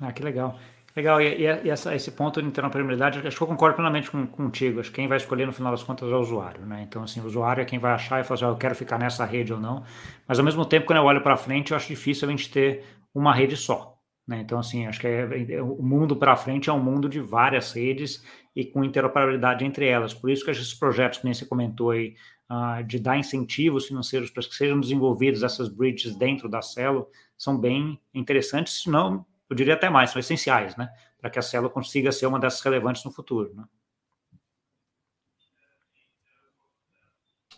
[0.00, 0.58] Ah, que legal.
[0.94, 4.78] Legal, e, e essa, esse ponto de interoperabilidade, acho que eu concordo plenamente com, contigo.
[4.78, 6.82] Acho que quem vai escolher no final das contas é o usuário, né?
[6.86, 8.98] Então, assim, o usuário é quem vai achar e falar assim, oh, eu quero ficar
[8.98, 9.84] nessa rede ou não.
[10.28, 12.84] Mas, ao mesmo tempo, quando eu olho para frente, eu acho difícil a gente ter
[13.14, 13.96] uma rede só.
[14.28, 14.40] Né?
[14.40, 17.72] Então, assim, acho que é, é o mundo para frente é um mundo de várias
[17.72, 18.22] redes
[18.54, 20.12] e com interoperabilidade entre elas.
[20.12, 22.14] Por isso que esses projetos que nem você comentou aí,
[22.50, 27.58] uh, de dar incentivos financeiros para que sejam desenvolvidos essas bridges dentro da Celo, são
[27.58, 30.88] bem interessantes, não eu diria até mais, são essenciais, né?
[31.20, 33.64] Para que a célula consiga ser uma dessas relevantes no futuro, né?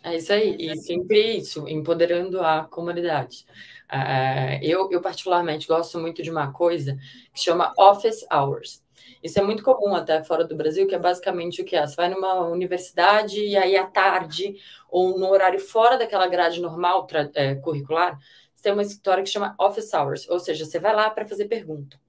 [0.03, 3.45] É isso aí, e sempre isso, empoderando a comunidade.
[3.91, 6.97] Uh, eu, eu, particularmente, gosto muito de uma coisa
[7.33, 8.83] que chama Office Hours.
[9.23, 11.87] Isso é muito comum até fora do Brasil, que é basicamente o que é?
[11.87, 14.55] Você vai numa universidade e aí à tarde,
[14.89, 18.19] ou no horário fora daquela grade normal é, curricular,
[18.65, 21.99] tem uma escritório que chama Office Hours, ou seja, você vai lá para fazer pergunta.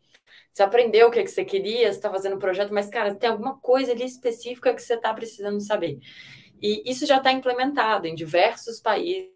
[0.50, 3.28] Você aprendeu o que, que você queria, você está fazendo um projeto, mas, cara, tem
[3.28, 5.98] alguma coisa ali específica que você está precisando saber.
[6.62, 9.30] E isso já está implementado em diversos países,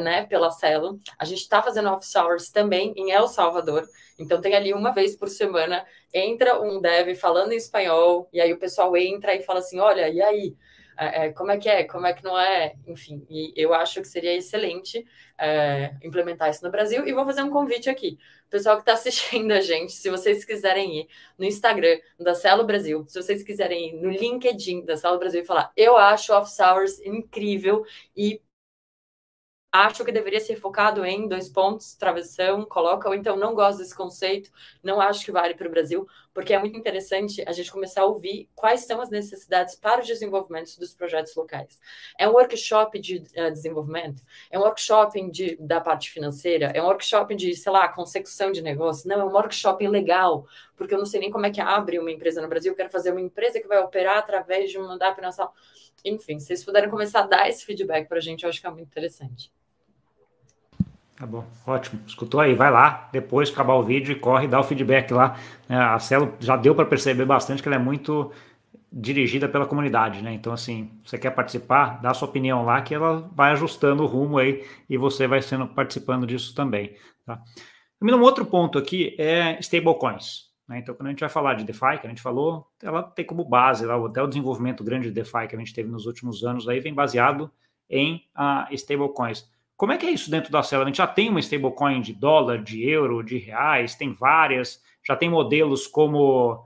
[0.00, 0.98] né, pela Celo.
[1.18, 3.86] A gente está fazendo office hours também em El Salvador.
[4.18, 5.84] Então tem ali uma vez por semana,
[6.14, 10.08] entra um dev falando em espanhol, e aí o pessoal entra e fala assim: olha,
[10.08, 10.56] e aí?
[10.96, 14.00] É, é, como é que é, como é que não é, enfim, e eu acho
[14.00, 15.06] que seria excelente
[15.38, 17.06] é, implementar isso no Brasil.
[17.06, 18.18] E vou fazer um convite aqui,
[18.50, 23.04] pessoal que está assistindo a gente, se vocês quiserem ir no Instagram da Celo Brasil,
[23.08, 27.00] se vocês quiserem ir no LinkedIn da Celo Brasil e falar, eu acho Office Hours
[27.00, 27.84] incrível
[28.16, 28.40] e
[29.72, 33.94] acho que deveria ser focado em dois pontos, travessão, coloca, ou então não gosto desse
[33.94, 34.50] conceito,
[34.82, 38.06] não acho que vale para o Brasil, porque é muito interessante a gente começar a
[38.06, 41.80] ouvir quais são as necessidades para os desenvolvimentos dos projetos locais.
[42.18, 44.22] É um workshop de uh, desenvolvimento?
[44.50, 46.72] É um workshop de, da parte financeira?
[46.74, 49.08] É um workshop de, sei lá, consecução de negócio?
[49.08, 52.10] Não, é um workshop legal, porque eu não sei nem como é que abre uma
[52.10, 55.20] empresa no Brasil, eu quero fazer uma empresa que vai operar através de um mandato
[55.20, 55.54] nacional.
[56.04, 58.66] Enfim, se vocês puderem começar a dar esse feedback para a gente, eu acho que
[58.66, 59.52] é muito interessante.
[61.20, 62.00] Tá bom, ótimo.
[62.06, 65.36] Escutou aí, vai lá, depois acabar o vídeo e corre, dá o feedback lá.
[65.68, 68.32] É, a Celo já deu para perceber bastante que ela é muito
[68.90, 70.32] dirigida pela comunidade, né?
[70.32, 74.38] Então, assim, você quer participar, dá sua opinião lá que ela vai ajustando o rumo
[74.38, 77.38] aí e você vai sendo participando disso também, tá?
[78.00, 80.48] Um outro ponto aqui é stablecoins.
[80.66, 80.78] Né?
[80.78, 83.44] Então, quando a gente vai falar de DeFi, que a gente falou, ela tem como
[83.44, 86.66] base, lá, até o desenvolvimento grande de DeFi que a gente teve nos últimos anos
[86.66, 87.50] aí vem baseado
[87.90, 89.46] em uh, stablecoins.
[89.80, 90.82] Como é que é isso dentro da Celo?
[90.82, 95.16] A gente já tem uma stablecoin de dólar, de euro, de reais, tem várias, já
[95.16, 96.62] tem modelos como uh,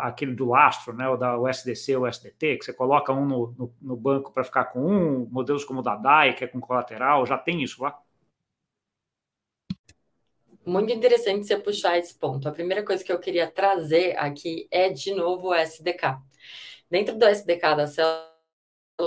[0.00, 3.94] aquele do lastro, né, o da USDC, o que você coloca um no, no, no
[3.94, 7.36] banco para ficar com um, modelos como o da DAI, que é com colateral, já
[7.36, 8.00] tem isso lá?
[10.64, 12.48] Muito interessante você puxar esse ponto.
[12.48, 16.16] A primeira coisa que eu queria trazer aqui é, de novo, o SDK.
[16.90, 18.29] Dentro do SDK da Celo,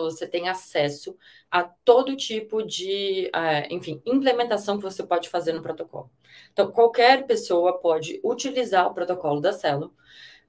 [0.01, 1.15] você tem acesso
[1.49, 6.10] a todo tipo de, uh, enfim, implementação que você pode fazer no protocolo.
[6.51, 9.93] Então, qualquer pessoa pode utilizar o protocolo da Celo,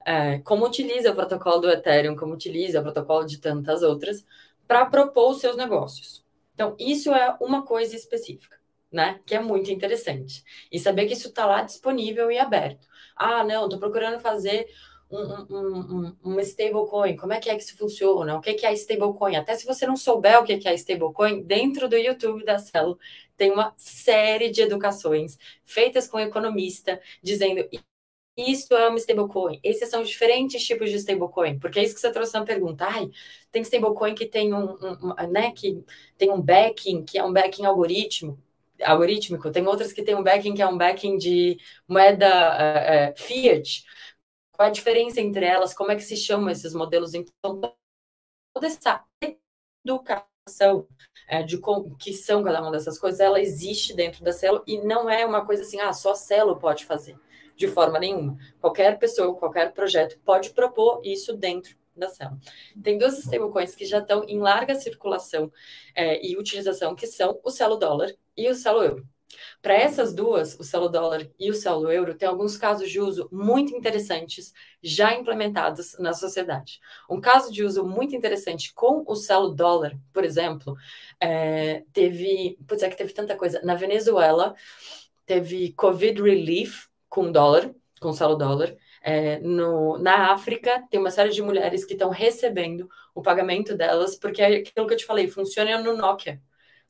[0.01, 4.25] uh, como utiliza o protocolo do Ethereum, como utiliza o protocolo de tantas outras,
[4.67, 6.25] para propor os seus negócios.
[6.53, 8.57] Então, isso é uma coisa específica,
[8.91, 9.19] né?
[9.25, 10.43] Que é muito interessante.
[10.71, 12.87] E saber que isso está lá disponível e aberto.
[13.15, 14.67] Ah, não, estou procurando fazer
[15.15, 19.35] um, um, um, stablecoin, como é que é que isso funciona, o que é stablecoin.
[19.35, 22.99] Até se você não souber o que é stablecoin, dentro do YouTube da Celo
[23.37, 27.67] tem uma série de educações feitas com economista, dizendo
[28.37, 29.59] isso é uma stablecoin.
[29.63, 32.85] Esses são diferentes tipos de stablecoin, porque é isso que você trouxe na pergunta.
[32.85, 33.09] Ai,
[33.51, 35.83] tem stablecoin que tem um, um, né, que
[36.17, 38.37] tem um backing, que é um backing algoritmo,
[38.83, 43.17] algorítmico, tem outras que tem um backing que é um backing de moeda uh, uh,
[43.17, 43.85] fiat.
[44.55, 45.73] Qual a diferença entre elas?
[45.73, 47.13] Como é que se chamam esses modelos?
[47.13, 47.61] Então,
[48.53, 49.03] toda essa
[49.83, 50.87] educação
[51.27, 54.77] é, de como, que são cada uma dessas coisas, ela existe dentro da Celo e
[54.79, 57.17] não é uma coisa assim, ah, só a Celo pode fazer,
[57.55, 58.37] de forma nenhuma.
[58.61, 62.39] Qualquer pessoa, qualquer projeto pode propor isso dentro da Celo.
[62.83, 65.51] Tem duas stablecoins que já estão em larga circulação
[65.93, 69.14] é, e utilização, que são o Celo Dólar e o Celo Euro.
[69.61, 73.27] Para essas duas, o selo dólar e o selo euro, tem alguns casos de uso
[73.31, 76.79] muito interessantes já implementados na sociedade.
[77.09, 80.75] Um caso de uso muito interessante com o selo dólar, por exemplo,
[81.19, 82.57] é, teve.
[82.67, 83.61] Putz, é que teve tanta coisa.
[83.63, 84.55] Na Venezuela,
[85.25, 88.75] teve Covid Relief com dólar, com selo dólar.
[89.01, 94.15] É, no, na África, tem uma série de mulheres que estão recebendo o pagamento delas,
[94.15, 96.41] porque é aquilo que eu te falei, funciona no Nokia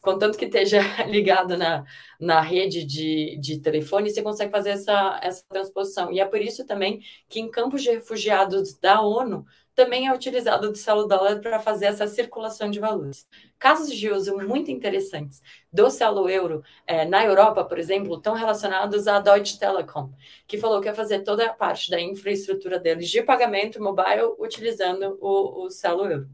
[0.05, 1.83] contanto que esteja ligado na,
[2.19, 6.11] na rede de, de telefone, você consegue fazer essa, essa transposição.
[6.13, 10.71] E é por isso também que em campos de refugiados da ONU também é utilizado
[10.71, 13.27] o celo dólar para fazer essa circulação de valores.
[13.59, 15.41] Casos de uso muito interessantes
[15.71, 20.13] do celo euro é, na Europa, por exemplo, estão relacionados à Deutsche Telekom,
[20.47, 25.17] que falou que ia fazer toda a parte da infraestrutura deles de pagamento mobile utilizando
[25.19, 26.29] o, o celo euro.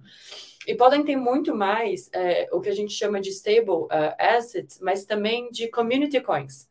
[0.68, 4.80] E podem ter muito mais é, o que a gente chama de stable uh, assets,
[4.80, 6.70] mas também de community coins.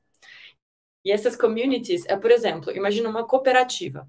[1.05, 4.09] E essas communities é, por exemplo, imagina uma cooperativa,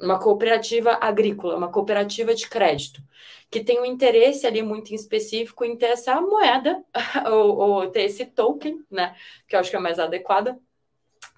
[0.00, 3.02] uma cooperativa agrícola, uma cooperativa de crédito,
[3.50, 6.84] que tem um interesse ali muito específico em ter essa moeda,
[7.30, 9.16] ou, ou ter esse token, né,
[9.48, 10.58] que eu acho que é mais adequada,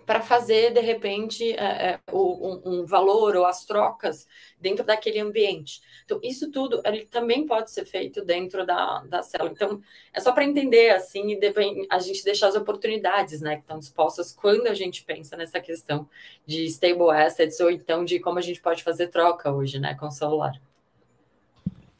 [0.06, 5.82] para fazer, de repente, é, é, um, um, valor ou as trocas dentro daquele ambiente.
[6.04, 9.50] Então, isso tudo ele também pode ser feito dentro da, da célula.
[9.50, 9.82] Então,
[10.14, 14.32] é só para entender, assim, e a gente deixar as oportunidades, né, que estão dispostas
[14.32, 16.08] quando a gente pensa nessa questão
[16.46, 20.06] de stable assets ou então de como a gente pode fazer troca hoje, né, com
[20.06, 20.52] o celular.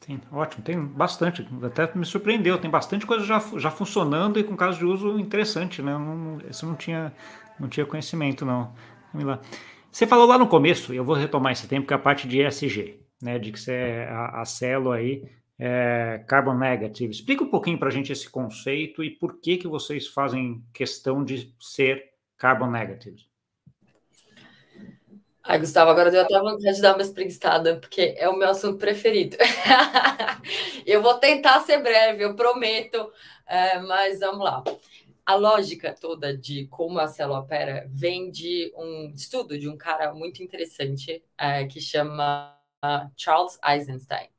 [0.07, 4.55] Sim, ótimo, tem bastante, até me surpreendeu, tem bastante coisa já, já funcionando e com
[4.55, 5.91] caso de uso interessante, né?
[5.91, 7.11] Não, isso não tinha,
[7.59, 8.73] não tinha conhecimento, não.
[9.13, 9.41] Lá.
[9.91, 12.41] Você falou lá no começo, eu vou retomar esse tempo, que é a parte de
[12.41, 13.39] ESG, né?
[13.39, 15.23] De que você é a, a Celo aí
[15.59, 17.11] é carbon negative.
[17.11, 21.23] Explica um pouquinho para a gente esse conceito e por que que vocês fazem questão
[21.23, 23.25] de ser carbon negative.
[25.43, 28.77] Ai, Gustavo, agora deu até vontade de dar uma espreguiçada, porque é o meu assunto
[28.77, 29.37] preferido.
[30.85, 33.11] eu vou tentar ser breve, eu prometo,
[33.47, 34.61] é, mas vamos lá.
[35.27, 40.13] A lógica toda de como a célula opera vem de um estudo de um cara
[40.13, 42.57] muito interessante é, que chama
[43.17, 44.29] Charles Eisenstein.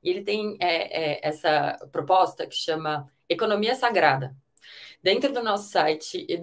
[0.00, 4.36] E ele tem é, é, essa proposta que chama Economia Sagrada.
[5.02, 6.36] Dentro do nosso site e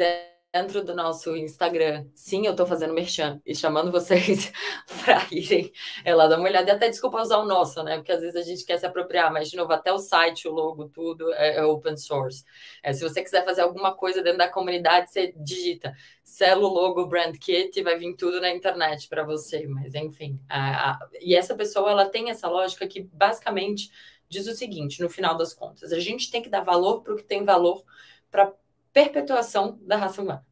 [0.54, 2.06] dentro do nosso Instagram.
[2.14, 4.54] Sim, eu estou fazendo merchan e chamando vocês
[5.04, 5.74] para irem
[6.06, 6.70] é, lá dar uma olhada.
[6.70, 7.96] E até desculpa usar o nosso, né?
[7.96, 10.52] Porque às vezes a gente quer se apropriar, mas de novo, até o site, o
[10.52, 12.44] logo, tudo é, é open source.
[12.84, 15.92] É, se você quiser fazer alguma coisa dentro da comunidade, você digita
[16.24, 19.66] Celo Logo Brand Kit e vai vir tudo na internet para você.
[19.66, 23.90] Mas enfim, a, a, e essa pessoa ela tem essa lógica que basicamente
[24.30, 27.18] diz o seguinte: no final das contas, a gente tem que dar valor para o
[27.18, 27.84] que tem valor
[28.30, 28.54] para
[28.94, 30.46] perpetuação da raça humana.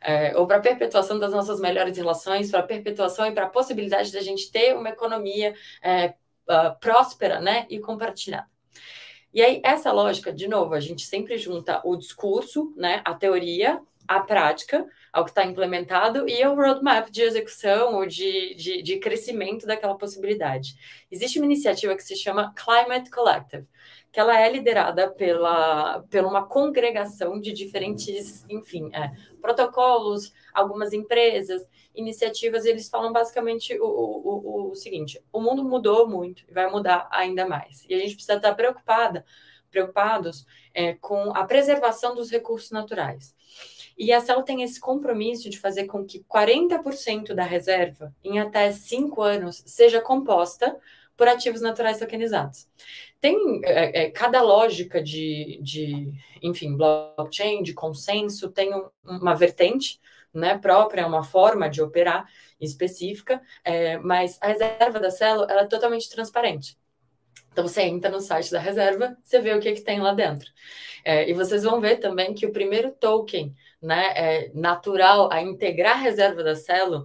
[0.00, 4.20] É, ou para perpetuação das nossas melhores relações, para perpetuação e para a possibilidade da
[4.20, 6.08] gente ter uma economia é,
[6.46, 8.46] uh, próspera né, e compartilhada.
[9.32, 13.80] E aí, essa lógica, de novo, a gente sempre junta o discurso, né, a teoria,
[14.06, 18.98] a prática, ao que está implementado, e o roadmap de execução ou de, de, de,
[18.98, 20.74] crescimento daquela possibilidade.
[21.08, 23.64] Existe uma iniciativa que se chama Climate Collective,
[24.10, 31.64] que ela é liderada pela, pela uma congregação de diferentes, enfim, é, protocolos, algumas empresas,
[31.94, 36.68] iniciativas, e eles falam basicamente o, o, o, seguinte: o mundo mudou muito e vai
[36.68, 37.84] mudar ainda mais.
[37.88, 39.24] E a gente precisa estar preocupada,
[39.70, 43.32] preocupados é, com a preservação dos recursos naturais.
[43.96, 48.70] E a CEL tem esse compromisso de fazer com que 40% da reserva, em até
[48.72, 50.76] cinco anos, seja composta
[51.16, 52.68] por ativos naturais tokenizados.
[53.20, 60.00] Tem é, é, cada lógica de, de, enfim, blockchain, de consenso, tem um, uma vertente
[60.32, 62.28] né, própria, uma forma de operar
[62.60, 66.76] específica, é, mas a reserva da célula ela é totalmente transparente.
[67.52, 70.50] Então você entra no site da reserva, você vê o que, que tem lá dentro.
[71.04, 75.92] É, e vocês vão ver também que o primeiro token né, é, natural a integrar
[75.92, 77.04] a reserva da célula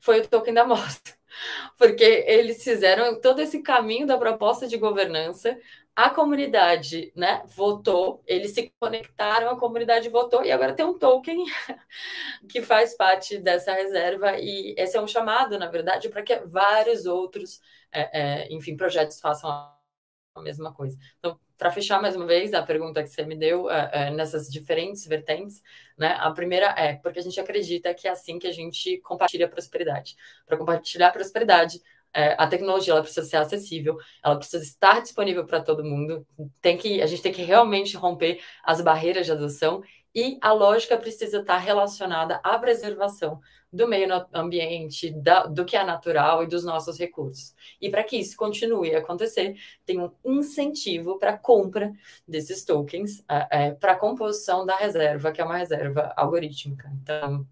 [0.00, 1.14] foi o token da amostra
[1.78, 5.58] porque eles fizeram todo esse caminho da proposta de governança.
[5.94, 11.44] A comunidade, né, votou, eles se conectaram, a comunidade votou e agora tem um token
[12.48, 17.06] que faz parte dessa reserva e esse é um chamado, na verdade, para que vários
[17.06, 17.60] outros,
[17.92, 20.98] é, é, enfim, projetos façam a mesma coisa.
[21.18, 24.50] Então, para fechar mais uma vez a pergunta que você me deu é, é, nessas
[24.50, 25.62] diferentes vertentes,
[25.96, 26.16] né?
[26.18, 29.48] A primeira é porque a gente acredita que é assim que a gente compartilha a
[29.48, 30.16] prosperidade.
[30.46, 31.80] Para compartilhar a prosperidade,
[32.12, 36.26] é, a tecnologia ela precisa ser acessível, ela precisa estar disponível para todo mundo.
[36.60, 39.82] Tem que a gente tem que realmente romper as barreiras de adoção
[40.14, 43.40] e a lógica precisa estar relacionada à preservação
[43.76, 47.54] do meio ambiente, da, do que é natural e dos nossos recursos.
[47.80, 51.92] E para que isso continue a acontecer, tem um incentivo para a compra
[52.26, 56.90] desses tokens, é, é, para a composição da reserva, que é uma reserva algorítmica.
[57.02, 57.46] Então,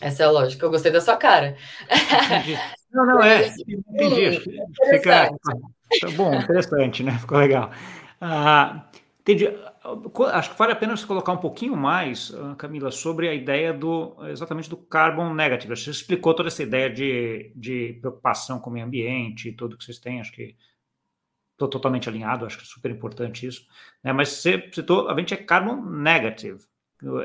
[0.00, 0.64] essa é a lógica.
[0.64, 1.56] Eu gostei da sua cara.
[1.90, 2.58] Entendi.
[2.94, 3.52] Não, não, é.
[3.88, 4.38] Entendi.
[4.88, 5.28] Fica
[6.00, 7.18] tá bom, interessante, né?
[7.18, 7.72] Ficou legal.
[8.20, 8.88] Ah,
[9.20, 9.48] entendi.
[10.32, 13.72] Acho que vale a pena você colocar um pouquinho mais, ah, Camila, sobre a ideia
[13.72, 15.76] do exatamente do carbon negative.
[15.76, 19.84] Você explicou toda essa ideia de, de preocupação com o meio ambiente e tudo que
[19.84, 20.56] vocês têm, acho que
[21.52, 23.66] estou totalmente alinhado, acho que é super importante isso.
[24.02, 24.12] Né?
[24.12, 26.60] Mas você citou, a gente é carbon negative,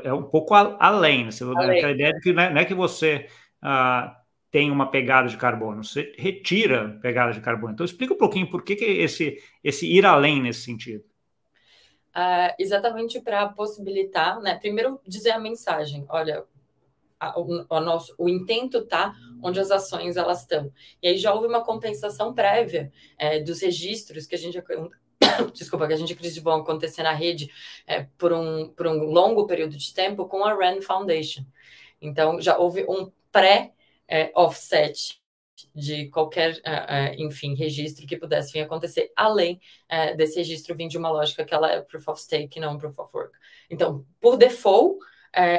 [0.04, 1.30] é um pouco além, né?
[1.56, 1.78] além.
[1.78, 3.26] aquela ideia de que não é, não é que você
[3.62, 4.20] ah,
[4.50, 7.72] tem uma pegada de carbono, você retira pegada de carbono.
[7.72, 11.04] Então explica um pouquinho por que, que esse, esse ir além nesse sentido.
[12.10, 14.58] Uh, exatamente para possibilitar, né?
[14.58, 16.44] Primeiro dizer a mensagem, olha,
[17.20, 20.72] a, o, nosso, o intento tá onde as ações elas estão.
[21.02, 24.58] E aí já houve uma compensação prévia é, dos registros que a gente
[25.52, 27.50] desculpa, que a gente acredita vão acontecer na rede
[27.86, 31.44] é, por, um, por um longo período de tempo com a RAND Foundation.
[32.00, 35.19] Então já houve um pré-offset é,
[35.74, 40.88] de qualquer, uh, uh, enfim, registro que pudesse vir acontecer, além uh, desse registro vir
[40.88, 43.36] de uma lógica que ela é proof of stake, não proof of work.
[43.68, 44.98] Então, por default,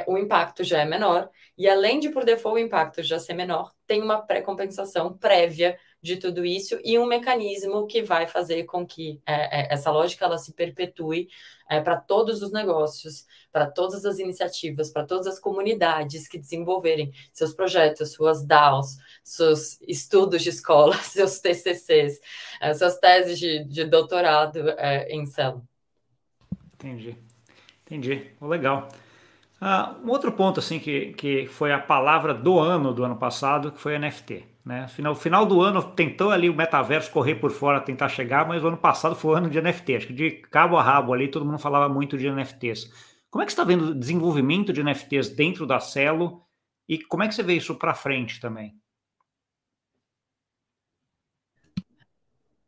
[0.05, 3.71] o impacto já é menor, e além de por default o impacto já ser menor,
[3.87, 9.21] tem uma pré-compensação prévia de tudo isso e um mecanismo que vai fazer com que
[9.25, 11.29] é, é, essa lógica ela se perpetue
[11.69, 17.13] é, para todos os negócios, para todas as iniciativas, para todas as comunidades que desenvolverem
[17.31, 22.19] seus projetos, suas DAOs, seus estudos de escola, seus TCCs,
[22.59, 25.63] é, suas teses de, de doutorado é, em célula.
[26.75, 27.15] Entendi,
[27.85, 28.89] entendi, oh, legal.
[29.61, 33.71] Uh, um outro ponto assim que, que foi a palavra do ano do ano passado,
[33.71, 34.43] que foi NFT.
[34.65, 34.87] Né?
[34.87, 38.67] Final, final do ano tentou ali o metaverso correr por fora, tentar chegar, mas o
[38.67, 39.95] ano passado foi o ano de NFT.
[39.95, 42.91] Acho que de cabo a rabo ali todo mundo falava muito de NFTs.
[43.29, 46.41] Como é que você está vendo o desenvolvimento de NFTs dentro da Celo
[46.89, 48.73] e como é que você vê isso para frente também?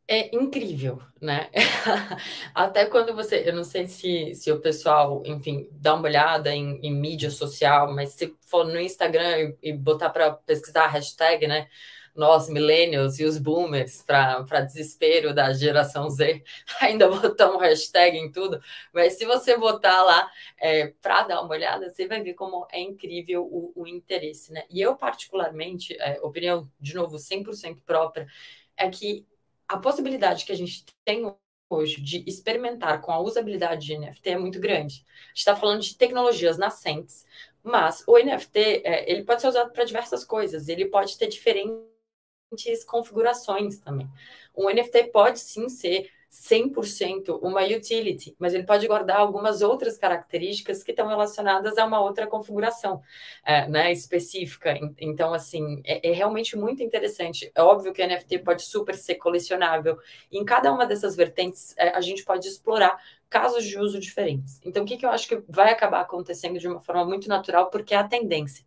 [0.06, 1.50] É incrível, né?
[2.54, 6.78] Até quando você, eu não sei se, se o pessoal, enfim, dá uma olhada em,
[6.82, 11.46] em mídia social, mas se for no Instagram e, e botar para pesquisar a hashtag,
[11.46, 11.68] né?
[12.14, 16.44] Nós, millennials e os boomers, para desespero da geração Z,
[16.80, 18.60] ainda botamos hashtag em tudo.
[18.92, 20.30] Mas se você botar lá
[20.60, 24.64] é, para dar uma olhada, você vai ver como é incrível o, o interesse, né?
[24.70, 28.28] E eu, particularmente, é, opinião, de novo, 100% própria,
[28.76, 29.26] é que
[29.68, 31.34] a possibilidade que a gente tem
[31.68, 35.04] hoje de experimentar com a usabilidade de NFT é muito grande.
[35.08, 37.26] A gente está falando de tecnologias nascentes,
[37.62, 40.68] mas o NFT é, ele pode ser usado para diversas coisas.
[40.68, 44.08] Ele pode ter diferentes configurações também.
[44.54, 50.82] Um NFT pode sim ser 100% uma utility, mas ele pode guardar algumas outras características
[50.82, 53.00] que estão relacionadas a uma outra configuração
[53.44, 54.74] é, né, específica.
[54.98, 57.52] Então, assim, é, é, realmente muito interessante.
[57.54, 59.96] É óbvio que NFT pode super ser colecionável.
[60.30, 64.60] E em cada uma dessas vertentes, é, a gente pode explorar casos de uso diferentes.
[64.64, 67.70] Então, o que, que eu acho que vai acabar acontecendo de uma forma muito natural,
[67.70, 68.66] porque é a tendência,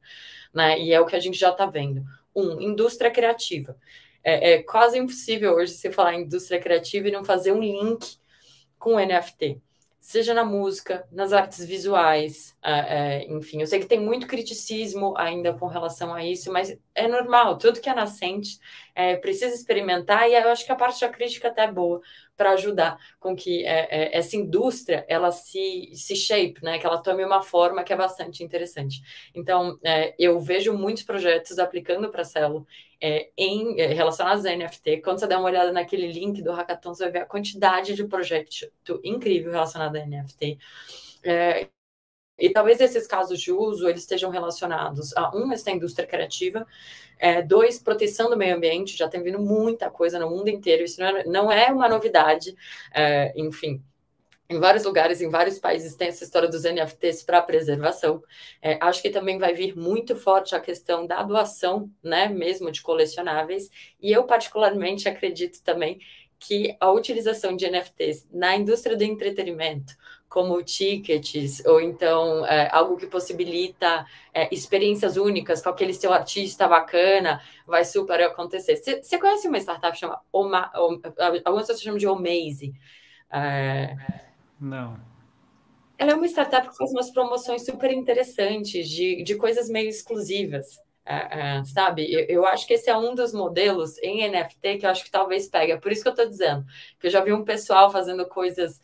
[0.53, 0.79] né?
[0.79, 2.03] E é o que a gente já está vendo.
[2.33, 3.75] Um, indústria criativa
[4.29, 8.17] é, é quase impossível hoje você falar em indústria criativa e não fazer um link
[8.77, 9.61] com o NFT
[10.07, 15.13] seja na música, nas artes visuais, é, é, enfim, eu sei que tem muito criticismo
[15.17, 18.57] ainda com relação a isso, mas é normal, tudo que é nascente
[18.95, 21.99] é, precisa experimentar, e eu acho que a parte da crítica até é boa
[22.37, 27.01] para ajudar com que é, é, essa indústria ela se, se shape, né, que ela
[27.01, 29.01] tome uma forma que é bastante interessante.
[29.35, 32.65] Então, é, eu vejo muitos projetos aplicando para a Celo
[33.01, 35.01] é, em, é, relacionados a NFT.
[35.01, 38.03] Quando você der uma olhada naquele link do Hackathon, você vai ver a quantidade de
[38.05, 38.69] projeto
[39.03, 40.57] incrível relacionado a NFT.
[41.23, 41.67] É,
[42.39, 46.67] e talvez esses casos de uso eles estejam relacionados a um, essa indústria criativa,
[47.17, 51.01] é, dois, proteção do meio ambiente, já tem vindo muita coisa no mundo inteiro, isso
[51.01, 52.55] não é, não é uma novidade,
[52.93, 53.83] é, enfim,
[54.49, 58.23] em vários lugares, em vários países, tem essa história dos NFTs para preservação.
[58.61, 62.81] É, acho que também vai vir muito forte a questão da doação, né, mesmo de
[62.81, 63.69] colecionáveis.
[64.01, 65.99] E eu, particularmente, acredito também
[66.39, 69.95] que a utilização de NFTs na indústria do entretenimento,
[70.29, 76.67] como tickets, ou então é, algo que possibilita é, experiências únicas com aquele seu artista
[76.67, 78.77] bacana, vai super acontecer.
[78.77, 80.71] Você conhece uma startup que chama Oma,
[81.43, 82.73] algumas pessoas chamam de Omaze?
[83.31, 83.95] É,
[84.59, 84.97] não.
[85.97, 90.77] Ela é uma startup que faz umas promoções super interessantes de, de coisas meio exclusivas.
[91.07, 92.11] Uh, uh, sabe?
[92.11, 95.09] Eu, eu, acho que esse é um dos modelos em NFT que eu acho que
[95.09, 95.71] talvez pegue.
[95.71, 96.65] É por isso que eu estou dizendo,
[96.99, 98.81] que eu já vi um pessoal fazendo coisas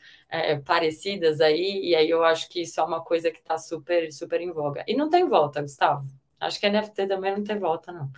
[0.65, 4.41] parecidas aí, e aí eu acho que isso é uma coisa que está super, super
[4.41, 4.84] em voga.
[4.88, 6.07] E não tem volta, Gustavo.
[6.39, 8.09] Acho que NFT também não tem volta, não.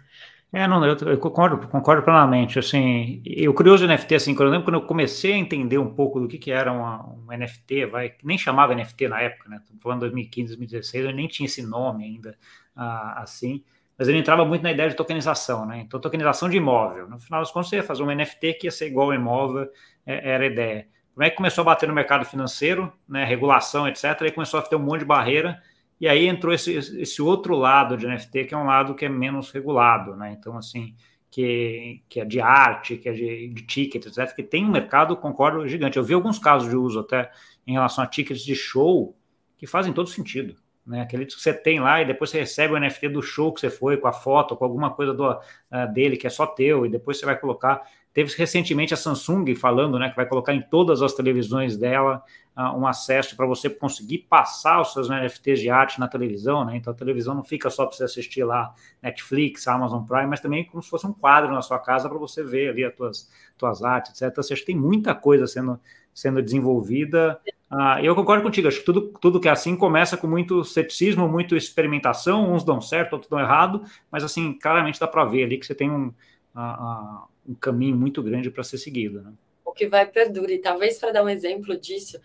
[0.55, 2.57] É, não, eu, eu, concordo, concordo plenamente.
[2.57, 6.17] Assim, eu curioso NFT, assim, quando eu lembro quando eu comecei a entender um pouco
[6.17, 9.57] do que, que era uma, um NFT, vai, nem chamava NFT na época, né?
[9.57, 12.37] Estou falando 2015, 2016, eu nem tinha esse nome ainda,
[12.73, 13.65] ah, assim,
[13.97, 15.79] mas ele entrava muito na ideia de tokenização, né?
[15.79, 17.09] Então, tokenização de imóvel.
[17.09, 19.69] No final das contas, você ia fazer um NFT que ia ser igual ao imóvel,
[20.05, 20.87] é, era a ideia.
[21.13, 23.25] Como é que começou a bater no mercado financeiro, né?
[23.25, 24.21] Regulação, etc.
[24.21, 25.61] Aí começou a ter um monte de barreira
[25.99, 29.09] e aí entrou esse, esse outro lado de NFT, que é um lado que é
[29.09, 30.35] menos regulado, né?
[30.37, 30.95] Então, assim,
[31.31, 35.15] que, que é de arte, que é de, de tickets, etc., que tem um mercado,
[35.17, 35.97] concordo, gigante.
[35.97, 37.31] Eu vi alguns casos de uso até
[37.65, 39.15] em relação a tickets de show
[39.57, 40.55] que fazem todo sentido.
[40.85, 41.01] Né?
[41.01, 43.69] Aquele que você tem lá e depois você recebe o NFT do show que você
[43.69, 46.89] foi, com a foto, com alguma coisa do, uh, dele que é só teu, e
[46.89, 47.81] depois você vai colocar.
[48.15, 52.23] Teve recentemente a Samsung falando né, que vai colocar em todas as televisões dela
[52.55, 56.77] uh, um acesso para você conseguir passar os seus NFTs de arte na televisão, né?
[56.77, 60.63] Então a televisão não fica só para você assistir lá Netflix, Amazon Prime, mas também
[60.63, 63.83] como se fosse um quadro na sua casa para você ver ali as tuas, tuas
[63.83, 64.29] artes, etc.
[64.31, 65.77] Então, você tem muita coisa sendo,
[66.13, 67.37] sendo desenvolvida.
[67.69, 71.27] Uh, eu concordo contigo, acho que tudo, tudo que é assim começa com muito ceticismo,
[71.27, 75.57] muito experimentação, uns dão certo, outros dão errado, mas assim, claramente dá para ver ali
[75.57, 76.13] que você tem um,
[76.55, 79.21] uh, um caminho muito grande para ser seguido.
[79.21, 79.33] Né?
[79.75, 80.49] que vai perdurar.
[80.49, 82.19] E talvez para dar um exemplo disso,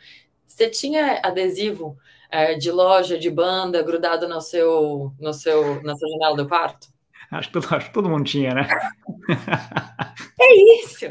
[0.47, 1.99] você tinha adesivo
[2.31, 6.89] é, de loja, de banda, grudado no seu, no seu, na sua janela do quarto?
[7.31, 8.67] Acho que, todo, acho que todo mundo tinha, né?
[10.41, 11.07] é isso!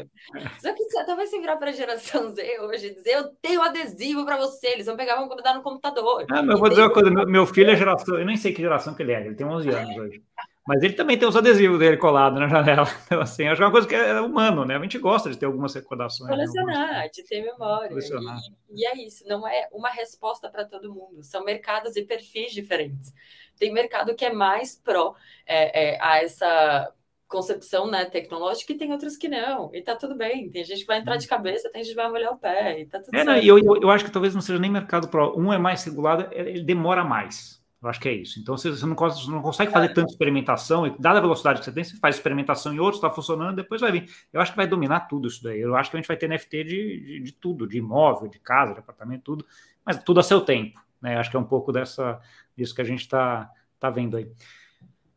[0.58, 4.26] Só que talvez você virar para a geração Z hoje e dizer, eu tenho adesivo
[4.26, 6.26] para você, eles vão pegar vão grudar no computador.
[6.30, 8.52] Ah, mas eu vou dizer uma coisa, meu, meu filho é geração, eu nem sei
[8.52, 10.22] que geração que ele é, ele tem 11 anos hoje.
[10.66, 12.86] Mas ele também tem os adesivos dele colados na janela.
[13.06, 14.76] Então, assim, acho que é uma coisa que é humano, né?
[14.76, 16.30] A gente gosta de ter algumas recordações.
[16.30, 16.36] Né?
[16.36, 17.92] Colecionar, de ter memória.
[17.92, 21.22] E, e, é isso, não é uma resposta para todo mundo.
[21.24, 23.12] São mercados e perfis diferentes.
[23.58, 25.14] Tem mercado que é mais pró
[25.46, 26.92] é, é, a essa
[27.30, 29.70] concepção né, tecnológica e tem outros que não.
[29.72, 30.50] E tá tudo bem.
[30.50, 32.80] Tem gente que vai entrar de cabeça, tem gente que vai molhar o pé.
[32.80, 35.34] E tá tudo é, não, eu, eu, acho que talvez não seja nem mercado pró.
[35.36, 37.59] Um é mais regulado, ele demora mais.
[37.82, 38.38] Eu acho que é isso.
[38.38, 41.72] Então você, não, consegue, não consegue fazer tanta experimentação, e dada a velocidade que você
[41.72, 44.10] tem, você faz experimentação em outros, está funcionando, depois vai vir.
[44.32, 45.60] Eu acho que vai dominar tudo isso daí.
[45.60, 48.38] Eu acho que a gente vai ter NFT de, de, de tudo, de imóvel, de
[48.38, 49.46] casa, de apartamento, tudo,
[49.84, 50.78] mas tudo a seu tempo.
[51.00, 51.16] Né?
[51.16, 52.20] Acho que é um pouco dessa,
[52.56, 54.30] disso que a gente está tá vendo aí.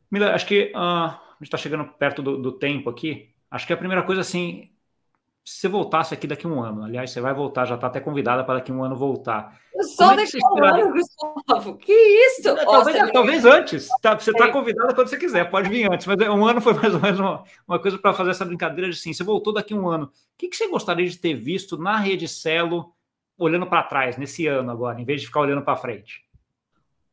[0.09, 3.30] Mila, acho que uh, a gente está chegando perto do, do tempo aqui.
[3.51, 4.70] Acho que a primeira coisa, assim,
[5.46, 8.00] se você voltasse aqui daqui a um ano, aliás, você vai voltar, já está até
[8.00, 9.60] convidada para daqui a um ano voltar.
[9.76, 11.78] Eu só é daqui a um ano, Gustavo.
[11.78, 12.48] Que isso?
[12.48, 13.89] É, talvez, Nossa, talvez antes.
[14.02, 16.08] Tá, você está convidada quando você quiser, pode vir antes.
[16.08, 18.89] Mas é, um ano foi mais ou menos uma, uma coisa para fazer essa brincadeira
[18.89, 19.12] de sim.
[19.12, 20.06] Você voltou daqui a um ano.
[20.06, 22.94] O que, que você gostaria de ter visto na rede Celo
[23.38, 26.24] olhando para trás, nesse ano agora, em vez de ficar olhando para frente?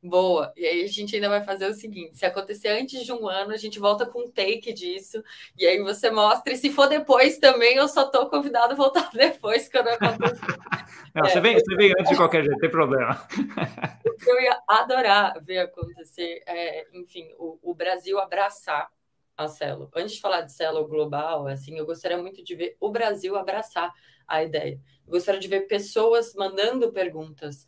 [0.03, 0.51] Boa.
[0.57, 3.53] E aí a gente ainda vai fazer o seguinte: se acontecer antes de um ano,
[3.53, 5.23] a gente volta com um take disso.
[5.59, 6.55] E aí você mostra.
[6.55, 10.41] E se for depois também, eu só estou convidado a voltar depois quando acontecer.
[11.15, 13.27] Não, é, você, vem, você vem antes de qualquer jeito, tem problema.
[14.27, 18.89] Eu ia adorar ver acontecer, é, enfim, o, o, Brasil abraçar
[19.37, 19.91] a Celo.
[19.95, 23.91] Antes de falar de Celo global, assim, eu gostaria muito de ver o Brasil abraçar
[24.29, 24.79] a ideia.
[25.07, 27.67] Eu gostaria de ver pessoas mandando perguntas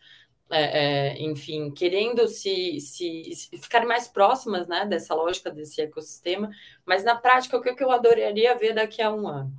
[0.53, 6.51] é, é, enfim, querendo se, se, se, ficar mais próximas né, dessa lógica, desse ecossistema,
[6.85, 9.51] mas na prática, o que eu adoraria ver daqui a um ano?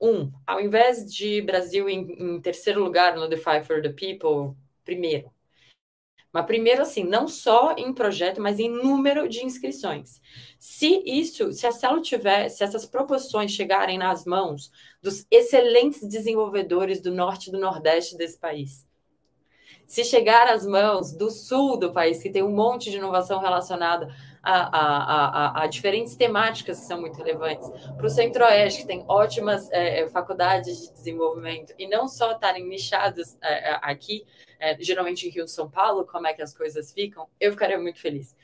[0.00, 5.30] Um, ao invés de Brasil em, em terceiro lugar no DeFi for the People, primeiro.
[6.32, 10.20] Mas primeiro, assim, não só em projeto, mas em número de inscrições.
[10.58, 14.70] Se isso, se a Celo tiver, se essas proposições chegarem nas mãos
[15.02, 18.85] dos excelentes desenvolvedores do norte e do nordeste desse país,
[19.86, 24.12] se chegar às mãos do sul do país, que tem um monte de inovação relacionada
[24.42, 29.04] a, a, a, a diferentes temáticas que são muito relevantes, para o centro-oeste, que tem
[29.08, 34.24] ótimas é, é, faculdades de desenvolvimento, e não só estarem nichados é, é aqui,
[34.58, 37.78] é, geralmente em Rio de São Paulo, como é que as coisas ficam, eu ficaria
[37.78, 38.36] muito feliz.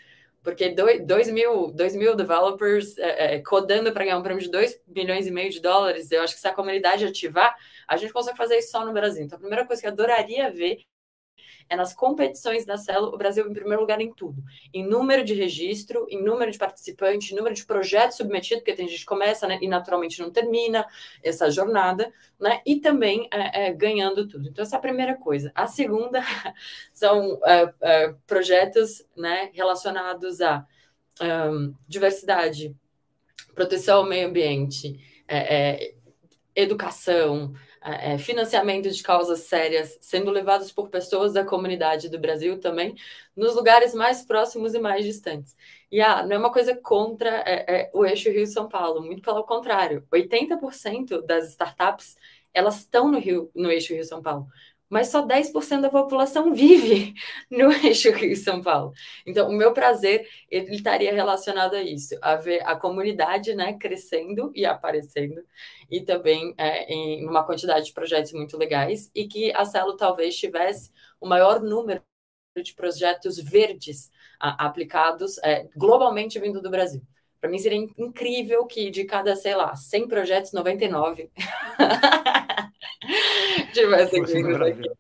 [0.43, 5.24] Porque 2 mil, dois mil developers é, codando para ganhar um prêmio de 2 milhões
[5.28, 7.55] e meio de dólares, eu acho que se a comunidade ativar,
[7.86, 9.22] a gente consegue fazer isso só no Brasil.
[9.24, 10.78] Então, a primeira coisa que eu adoraria ver
[11.68, 14.42] é nas competições da Celo, o Brasil em primeiro lugar em tudo.
[14.72, 18.88] Em número de registro, em número de participantes, em número de projetos submetidos, porque tem
[18.88, 20.86] gente que começa né, e naturalmente não termina
[21.22, 22.60] essa jornada, né?
[22.66, 24.48] E também é, é, ganhando tudo.
[24.48, 25.50] Então, essa é a primeira coisa.
[25.54, 26.22] A segunda
[26.92, 30.66] são é, é, projetos né, relacionados a
[31.86, 32.74] diversidade,
[33.54, 34.98] proteção ao meio ambiente,
[35.28, 35.94] é, é,
[36.54, 37.54] educação,
[37.84, 42.94] é, financiamento de causas sérias sendo levados por pessoas da comunidade do Brasil também,
[43.36, 45.56] nos lugares mais próximos e mais distantes.
[45.90, 49.44] E ah, não é uma coisa contra é, é, o eixo Rio-São Paulo, muito pelo
[49.44, 50.06] contrário.
[50.12, 52.16] 80% das startups
[52.54, 54.46] elas estão no Rio, no eixo Rio-São Paulo
[54.93, 57.14] mas só 10% da população vive
[57.51, 58.93] no eixo Rio-São Paulo.
[59.26, 64.53] Então, o meu prazer ele estaria relacionado a isso, a ver a comunidade né, crescendo
[64.55, 65.43] e aparecendo,
[65.90, 70.36] e também é, em uma quantidade de projetos muito legais, e que a Celo talvez
[70.36, 72.03] tivesse o maior número
[72.62, 77.01] de projetos verdes a, aplicados é, globalmente vindo do Brasil.
[77.40, 81.30] Para mim seria incrível que de cada, sei lá, 100 projetos, 99
[83.72, 84.90] tivessem vindo aqui.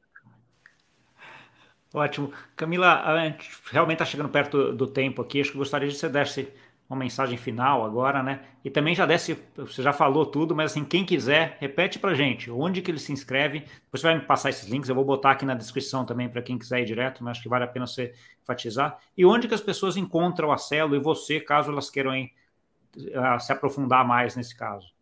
[1.94, 2.32] Ótimo.
[2.56, 5.40] Camila, a gente realmente está chegando perto do tempo aqui.
[5.40, 6.52] Acho que gostaria de que você desse
[6.92, 8.40] uma mensagem final agora, né?
[8.62, 12.50] E também já desse, você já falou tudo, mas assim, quem quiser, repete para gente
[12.50, 13.60] onde que ele se inscreve.
[13.60, 16.42] Depois você vai me passar esses links, eu vou botar aqui na descrição também para
[16.42, 18.12] quem quiser ir direto, mas acho que vale a pena você
[18.42, 18.98] enfatizar.
[19.16, 22.30] E onde que as pessoas encontram a Celo e você, caso elas queiram hein,
[23.40, 24.92] se aprofundar mais nesse caso.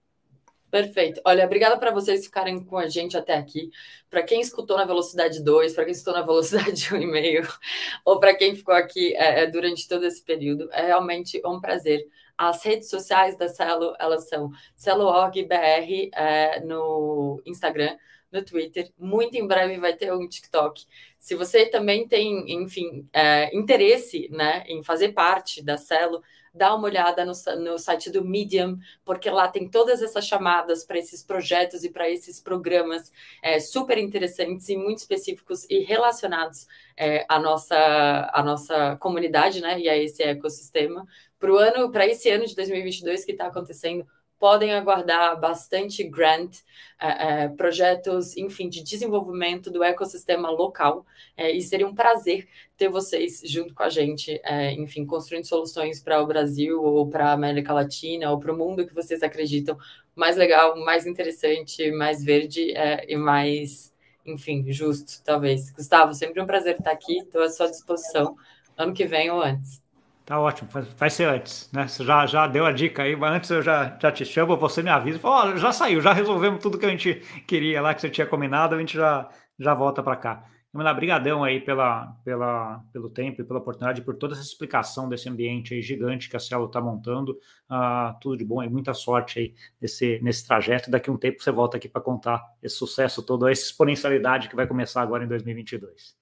[0.70, 1.20] Perfeito.
[1.24, 3.70] Olha, obrigada para vocês ficarem com a gente até aqui.
[4.08, 7.58] Para quem escutou na velocidade 2, para quem escutou na velocidade 1,5,
[8.04, 12.06] ou para quem ficou aqui é, é, durante todo esse período, é realmente um prazer.
[12.38, 17.96] As redes sociais da Celo, elas são CeloOrgBR é, no Instagram,
[18.30, 18.92] no Twitter.
[18.96, 20.86] Muito em breve vai ter um TikTok.
[21.18, 26.22] Se você também tem, enfim, é, interesse né, em fazer parte da Celo,
[26.52, 30.98] dá uma olhada no, no site do Medium, porque lá tem todas essas chamadas para
[30.98, 37.24] esses projetos e para esses programas é, super interessantes e muito específicos e relacionados é,
[37.28, 41.06] à, nossa, à nossa comunidade né, e a esse ecossistema.
[41.38, 44.06] Para esse ano de 2022 que está acontecendo,
[44.40, 46.56] podem aguardar bastante grant,
[46.98, 51.04] é, é, projetos, enfim, de desenvolvimento do ecossistema local.
[51.36, 56.02] É, e seria um prazer ter vocês junto com a gente, é, enfim, construindo soluções
[56.02, 59.76] para o Brasil ou para a América Latina ou para o mundo que vocês acreditam
[60.16, 65.70] mais legal, mais interessante, mais verde é, e mais, enfim, justo, talvez.
[65.70, 68.34] Gustavo, sempre um prazer estar aqui, estou à sua disposição
[68.74, 69.82] ano que vem ou antes.
[70.30, 71.88] Tá ótimo, vai ser antes, né?
[71.88, 74.80] Você já, já deu a dica aí, mas antes eu já, já te chamo, você
[74.80, 75.18] me avisa.
[75.18, 77.14] Fala, oh, já saiu, já resolvemos tudo que a gente
[77.48, 79.28] queria lá, que você tinha combinado, a gente já,
[79.58, 80.44] já volta para cá.
[80.72, 85.28] Mas brigadão aí pela, pela, pelo tempo e pela oportunidade, por toda essa explicação desse
[85.28, 87.32] ambiente aí gigante que a Cielo está montando.
[87.68, 90.92] Uh, tudo de bom e muita sorte aí nesse, nesse trajeto.
[90.92, 94.54] Daqui a um tempo você volta aqui para contar esse sucesso todo, essa exponencialidade que
[94.54, 96.16] vai começar agora em 2022.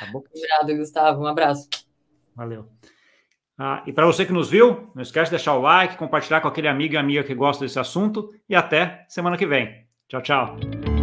[0.00, 0.18] Tá bom?
[0.18, 1.22] Obrigado, Gustavo.
[1.22, 1.68] Um abraço.
[2.34, 2.68] Valeu.
[3.58, 6.48] Ah, e para você que nos viu, não esquece de deixar o like, compartilhar com
[6.48, 9.86] aquele amigo e amiga que gosta desse assunto e até semana que vem.
[10.08, 10.95] Tchau, tchau.